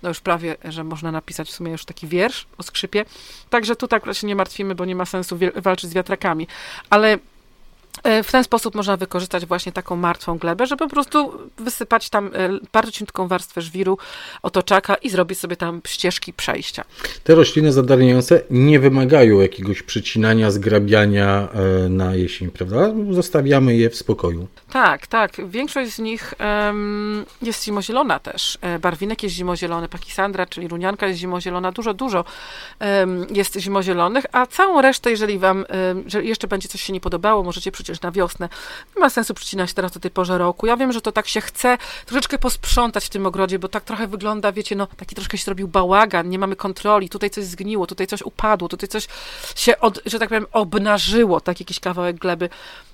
[0.03, 3.05] No już prawie, że można napisać w sumie już taki wiersz o skrzypie.
[3.49, 6.47] Także tu tak się nie martwimy, bo nie ma sensu walczyć z wiatrakami.
[6.89, 7.19] Ale E,
[8.23, 12.49] w ten sposób można wykorzystać właśnie taką martwą glebę, żeby po prostu wysypać tam e,
[12.73, 13.97] bardzo cienką warstwę żwiru,
[14.41, 16.83] otoczaka i zrobić sobie tam ścieżki przejścia.
[17.23, 22.93] Te rośliny zadarniające nie wymagają jakiegoś przycinania, zgrabiania e, na jesień, prawda?
[23.11, 24.47] Zostawiamy je w spokoju.
[24.71, 25.49] Tak, tak.
[25.49, 26.33] Większość z nich
[27.41, 28.57] jest zimozielona też.
[28.81, 31.71] Barwinek jest zimozielony, pakisandra, czyli runianka jest zimozielona.
[31.71, 32.25] Dużo, dużo
[33.31, 35.65] jest zimozielonych, a całą resztę, jeżeli wam
[36.21, 38.49] jeszcze będzie coś się nie podobało, możecie przecież na wiosnę.
[38.95, 40.67] Nie ma sensu przycinać teraz o tej porze roku.
[40.67, 44.07] Ja wiem, że to tak się chce troszeczkę posprzątać w tym ogrodzie, bo tak trochę
[44.07, 48.07] wygląda, wiecie, no taki troszkę się zrobił bałagan, nie mamy kontroli, tutaj coś zgniło, tutaj
[48.07, 49.07] coś upadło, tutaj coś
[49.55, 52.49] się, od, że tak powiem, obnażyło, tak jakiś kawałek gleby.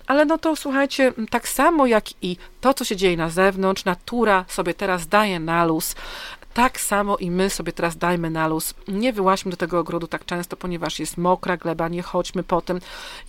[0.08, 4.46] Ale no to słuchajcie, tak samo jak i to, co się dzieje na zewnątrz, natura
[4.48, 5.96] sobie teraz daje na luz
[6.56, 8.74] tak samo i my sobie teraz dajmy na luz.
[8.88, 12.80] Nie wyłaźmy do tego ogrodu tak często, ponieważ jest mokra gleba, nie chodźmy po tym.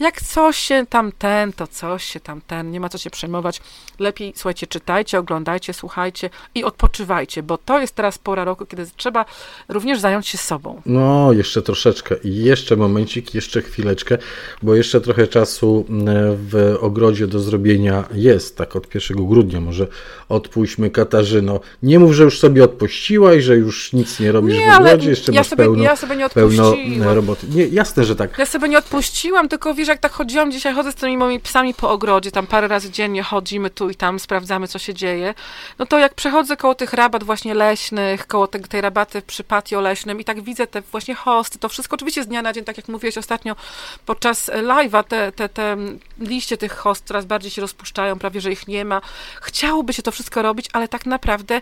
[0.00, 3.60] Jak coś się tam ten, to coś się tam ten, nie ma co się przejmować.
[3.98, 9.24] Lepiej, słuchajcie, czytajcie, oglądajcie, słuchajcie i odpoczywajcie, bo to jest teraz pora roku, kiedy trzeba
[9.68, 10.82] również zająć się sobą.
[10.86, 14.18] No, jeszcze troszeczkę i jeszcze momencik, jeszcze chwileczkę,
[14.62, 15.84] bo jeszcze trochę czasu
[16.50, 19.86] w ogrodzie do zrobienia jest, tak od 1 grudnia może
[20.28, 21.60] odpuśćmy Katarzyno.
[21.82, 25.10] Nie mów, że już sobie odpuściłem, i że już nic nie robisz nie, w ogrodzie,
[25.10, 26.74] jeszcze ja masz sobie, pełno, ja sobie nie pełno
[27.10, 27.46] e, roboty.
[27.50, 28.38] Nie, jasne, że tak.
[28.38, 31.74] Ja sobie nie odpuściłam, tylko wiesz, jak tak chodziłam, dzisiaj chodzę z tymi moimi psami
[31.74, 35.34] po ogrodzie, tam parę razy dziennie chodzimy tu i tam, sprawdzamy, co się dzieje,
[35.78, 39.80] no to jak przechodzę koło tych rabat właśnie leśnych, koło te, tej rabaty przy patio
[39.80, 42.76] leśnym i tak widzę te właśnie hosty, to wszystko oczywiście z dnia na dzień, tak
[42.76, 43.56] jak mówiłeś ostatnio
[44.06, 45.76] podczas live'a, te, te, te
[46.18, 49.00] liście tych host coraz bardziej się rozpuszczają, prawie, że ich nie ma.
[49.42, 51.60] Chciałoby się to wszystko robić, ale tak naprawdę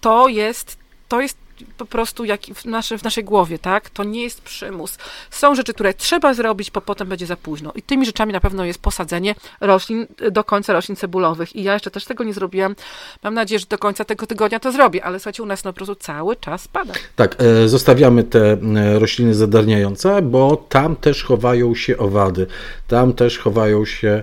[0.00, 0.76] to jest
[1.08, 1.38] to jest
[1.76, 3.90] po prostu jak w, nasze, w naszej głowie, tak?
[3.90, 4.98] To nie jest przymus.
[5.30, 7.72] Są rzeczy, które trzeba zrobić, bo potem będzie za późno.
[7.74, 11.56] I tymi rzeczami na pewno jest posadzenie roślin do końca roślin cebulowych.
[11.56, 12.76] I ja jeszcze też tego nie zrobiłam.
[13.22, 15.76] Mam nadzieję, że do końca tego tygodnia to zrobię, ale słuchajcie, u nas no, po
[15.76, 16.92] prostu cały czas pada.
[17.16, 22.46] Tak, e, zostawiamy te e, rośliny zadarniające, bo tam też chowają się owady.
[22.88, 24.22] Tam też chowają się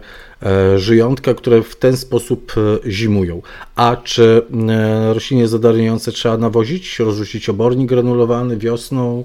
[0.76, 3.42] żyjątka, które w ten sposób e, zimują.
[3.76, 9.24] A czy e, rośliny zadarniające trzeba nawozić, rozrzucić obornik granulowany wiosną?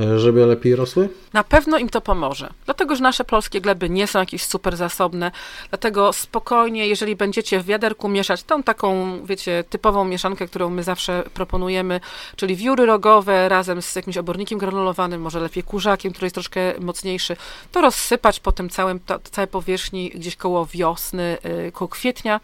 [0.00, 1.08] E, żeby lepiej rosły?
[1.32, 5.30] Na pewno im to pomoże, dlatego że nasze polskie gleby nie są jakieś super zasobne,
[5.70, 11.22] dlatego spokojnie, jeżeli będziecie w wiaderku mieszać tą taką, wiecie, typową mieszankę, którą my zawsze
[11.34, 12.00] proponujemy,
[12.36, 17.36] czyli wióry rogowe razem z jakimś obornikiem granulowanym, może lepiej kurzakiem, który jest troszkę mocniejszy,
[17.72, 22.40] to rozsypać po tym całym, to, całej powierzchni gdzieś koło wiosny, yy, koło kwietnia,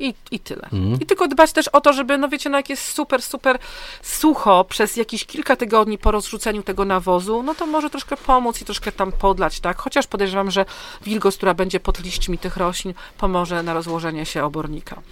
[0.00, 0.62] i, I tyle.
[0.62, 1.00] Mhm.
[1.00, 3.58] I tylko dbać też o to, żeby, no wiecie, no jak jest super, super
[4.02, 8.64] sucho przez jakieś kilka tygodni po rozrzuceniu tego nawozu, no to może troszkę pomóc i
[8.64, 9.76] troszkę tam podlać, tak?
[9.76, 10.64] Chociaż podejrzewam, że
[11.04, 15.02] wilgoć, która będzie pod liśćmi tych roślin, pomoże na rozłożenie się obornika.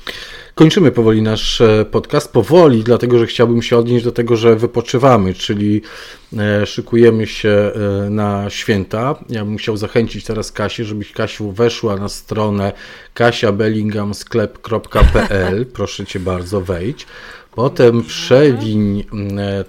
[0.55, 2.32] Kończymy powoli nasz e, podcast.
[2.32, 5.82] Powoli, dlatego że chciałbym się odnieść do tego, że wypoczywamy, czyli
[6.66, 7.72] szykujemy się e,
[8.10, 9.14] na święta.
[9.28, 12.72] Ja bym chciał zachęcić teraz Kasię, żebyś Kasiu weszła na stronę
[13.14, 15.66] kasiabellinghamsklep.pl.
[15.76, 17.06] Proszę cię bardzo, wejdź.
[17.54, 19.04] Potem przewiń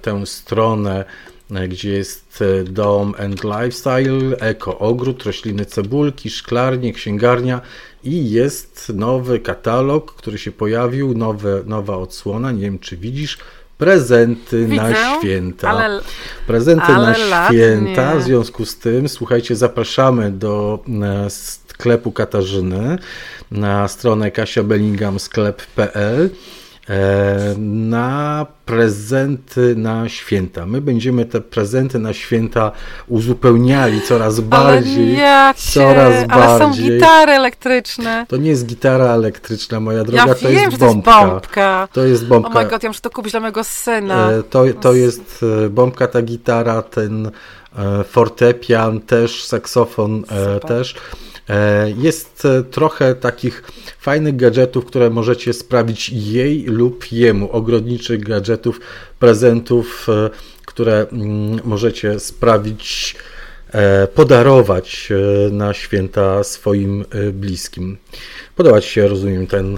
[0.02, 1.06] tę stronę
[1.70, 7.62] gdzie jest dom and lifestyle, eko ogród, rośliny cebulki, szklarnie, księgarnia
[8.04, 13.38] i jest nowy katalog, który się pojawił, nowe, nowa odsłona, nie wiem czy widzisz,
[13.78, 15.70] prezenty Widzę, na święta.
[15.70, 16.02] Ale,
[16.48, 22.98] prezenty ale na święta, w związku z tym, słuchajcie, zapraszamy do e, sklepu Katarzyny
[23.52, 26.30] na stronę kasiabellinghamsklep.pl
[27.58, 30.66] na prezenty na święta.
[30.66, 32.72] My będziemy te prezenty na święta
[33.08, 35.22] uzupełniali coraz bardziej.
[35.26, 36.88] Ale coraz ale bardziej.
[36.88, 38.26] są gitary elektryczne.
[38.30, 41.12] To nie jest gitara elektryczna, moja droga, ja to wiem, jest bombka.
[41.12, 41.88] To jest bombka.
[41.94, 42.50] To jest bombka.
[42.50, 44.32] Oh my god, ja muszę to kupić dla mojego syna.
[44.32, 47.32] E, to, to jest e, bombka, ta gitara, ten
[48.10, 50.60] fortepian też, saksofon Super.
[50.60, 50.96] też.
[51.50, 53.64] E, jest e, trochę takich
[54.00, 58.80] fajnych gadżetów, które możecie sprawić jej lub jemu, ogrodniczych gadżetów,
[59.20, 60.30] prezentów, e,
[60.66, 63.16] które mm, możecie sprawić,
[64.16, 65.10] podarować
[65.52, 67.98] na święta swoim bliskim.
[68.56, 69.78] Podoba Ci się, rozumiem, ten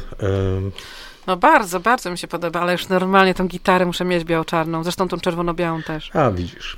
[1.29, 5.07] no bardzo, bardzo mi się podoba, ale już normalnie tą gitarę muszę mieć biało-czarną, zresztą
[5.07, 6.09] tą czerwono-białą też.
[6.13, 6.77] A, widzisz.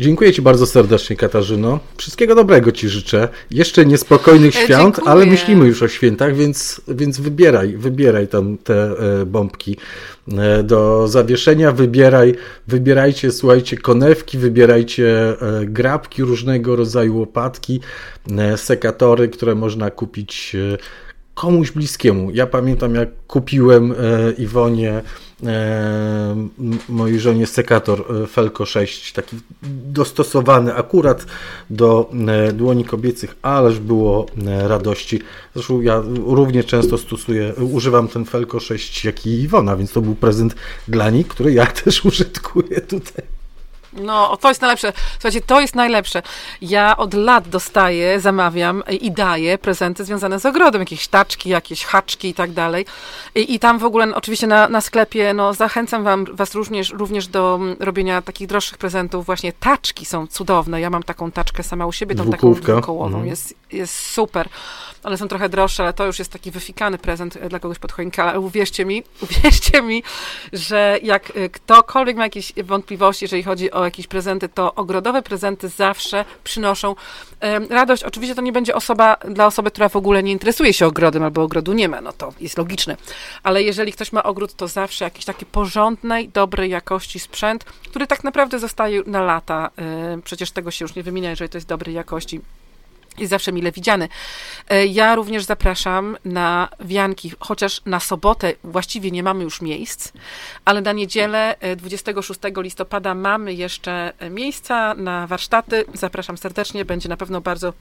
[0.00, 1.78] Dziękuję Ci bardzo serdecznie, Katarzyno.
[1.96, 3.28] Wszystkiego dobrego Ci życzę.
[3.50, 5.10] Jeszcze niespokojnych e, świąt, Dziękuję.
[5.10, 8.74] ale myślimy już o świętach, więc, więc wybieraj, wybieraj tam te
[9.20, 9.76] e, bombki
[10.32, 12.34] e, do zawieszenia, wybieraj,
[12.66, 17.80] wybierajcie, słuchajcie, konewki, wybierajcie grabki różnego rodzaju, łopatki,
[18.56, 20.56] sekatory, które można kupić
[21.34, 22.30] komuś bliskiemu.
[22.30, 23.94] Ja pamiętam, jak kupiłem e,
[24.32, 25.02] Iwonie,
[25.46, 26.48] e,
[26.88, 29.36] mojej żonie sekator e, Felko 6, taki
[29.86, 31.26] dostosowany akurat
[31.70, 32.10] do
[32.52, 35.20] dłoni kobiecych, ależ było radości.
[35.54, 40.14] Zresztą ja równie często stosuję, używam ten Felko 6 jak i Iwona, więc to był
[40.14, 40.54] prezent
[40.88, 43.41] dla niej, który ja też użytkuję tutaj.
[43.92, 44.92] No, to jest najlepsze.
[45.12, 46.22] Słuchajcie, to jest najlepsze.
[46.62, 52.28] Ja od lat dostaję, zamawiam i daję prezenty związane z ogrodem, jakieś taczki, jakieś haczki
[52.28, 52.86] i tak dalej.
[53.34, 56.90] I, i tam w ogóle, no, oczywiście na, na sklepie, no, zachęcam wam, was również,
[56.90, 59.26] również do mm, robienia takich droższych prezentów.
[59.26, 60.80] Właśnie taczki są cudowne.
[60.80, 63.06] Ja mam taką taczkę sama u siebie, tą taką dwukołową.
[63.06, 63.26] Mhm.
[63.26, 64.48] Jest, jest super
[65.02, 68.24] one są trochę droższe, ale to już jest taki wyfikany prezent dla kogoś pod choinkę,
[68.24, 70.02] ale uwierzcie mi, uwierzcie mi,
[70.52, 75.68] że jak y, ktokolwiek ma jakieś wątpliwości, jeżeli chodzi o jakieś prezenty, to ogrodowe prezenty
[75.68, 76.94] zawsze przynoszą
[77.70, 78.04] radość.
[78.04, 81.42] Oczywiście to nie będzie osoba dla osoby, która w ogóle nie interesuje się ogrodem albo
[81.42, 82.96] ogrodu nie ma, no to jest logiczne.
[83.42, 88.24] Ale jeżeli ktoś ma ogród, to zawsze jakiś taki porządnej, dobrej jakości sprzęt, który tak
[88.24, 89.70] naprawdę zostaje na lata.
[90.24, 92.40] Przecież tego się już nie wymienia, jeżeli to jest dobrej jakości
[93.18, 94.08] jest zawsze mile widziany.
[94.68, 100.12] E, ja również zapraszam na wianki, chociaż na sobotę właściwie nie mamy już miejsc,
[100.64, 105.84] ale na niedzielę 26 e, listopada mamy jeszcze e, miejsca na warsztaty.
[105.94, 107.72] Zapraszam serdecznie, będzie na pewno bardzo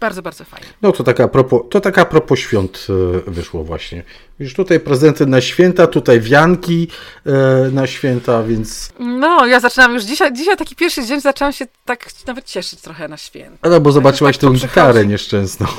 [0.00, 0.66] bardzo, bardzo fajnie.
[0.82, 2.86] No to taka propos, to taka propos świąt
[3.26, 4.02] e, wyszło właśnie.
[4.38, 6.88] Już tutaj prezenty na święta, tutaj wianki
[7.26, 7.32] e,
[7.72, 8.92] na święta, więc...
[8.98, 13.08] No, ja zaczynam już dzisiaj, dzisiaj taki pierwszy dzień, zaczęłam się tak nawet cieszyć trochę
[13.08, 13.68] na święta.
[13.68, 15.66] No, bo zobaczyłaś tak tę gitarę nieszczęsną.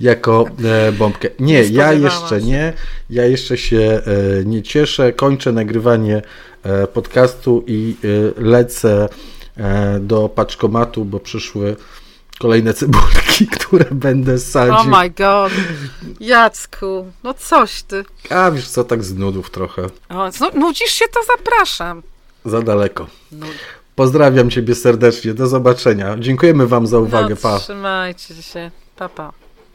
[0.00, 1.28] jako e, bombkę.
[1.40, 2.72] Nie, ja jeszcze nie.
[3.10, 5.12] Ja jeszcze się e, nie cieszę.
[5.12, 6.22] Kończę nagrywanie
[6.62, 7.96] e, podcastu i
[8.36, 9.08] lecę
[10.00, 11.76] do paczkomatu, bo przyszły
[12.38, 14.74] kolejne cebulki, które będę sadził.
[14.74, 15.52] Oh my god.
[16.20, 18.04] Jacku, no coś ty.
[18.30, 19.86] A wiesz co, tak z nudów trochę.
[20.08, 22.02] O, nudzisz się, to zapraszam.
[22.44, 23.06] Za daleko.
[23.94, 25.34] Pozdrawiam ciebie serdecznie.
[25.34, 26.16] Do zobaczenia.
[26.18, 27.34] Dziękujemy wam za uwagę.
[27.34, 27.58] No, pa.
[27.58, 28.70] Trzymajcie się.
[28.96, 29.32] Pa, pa.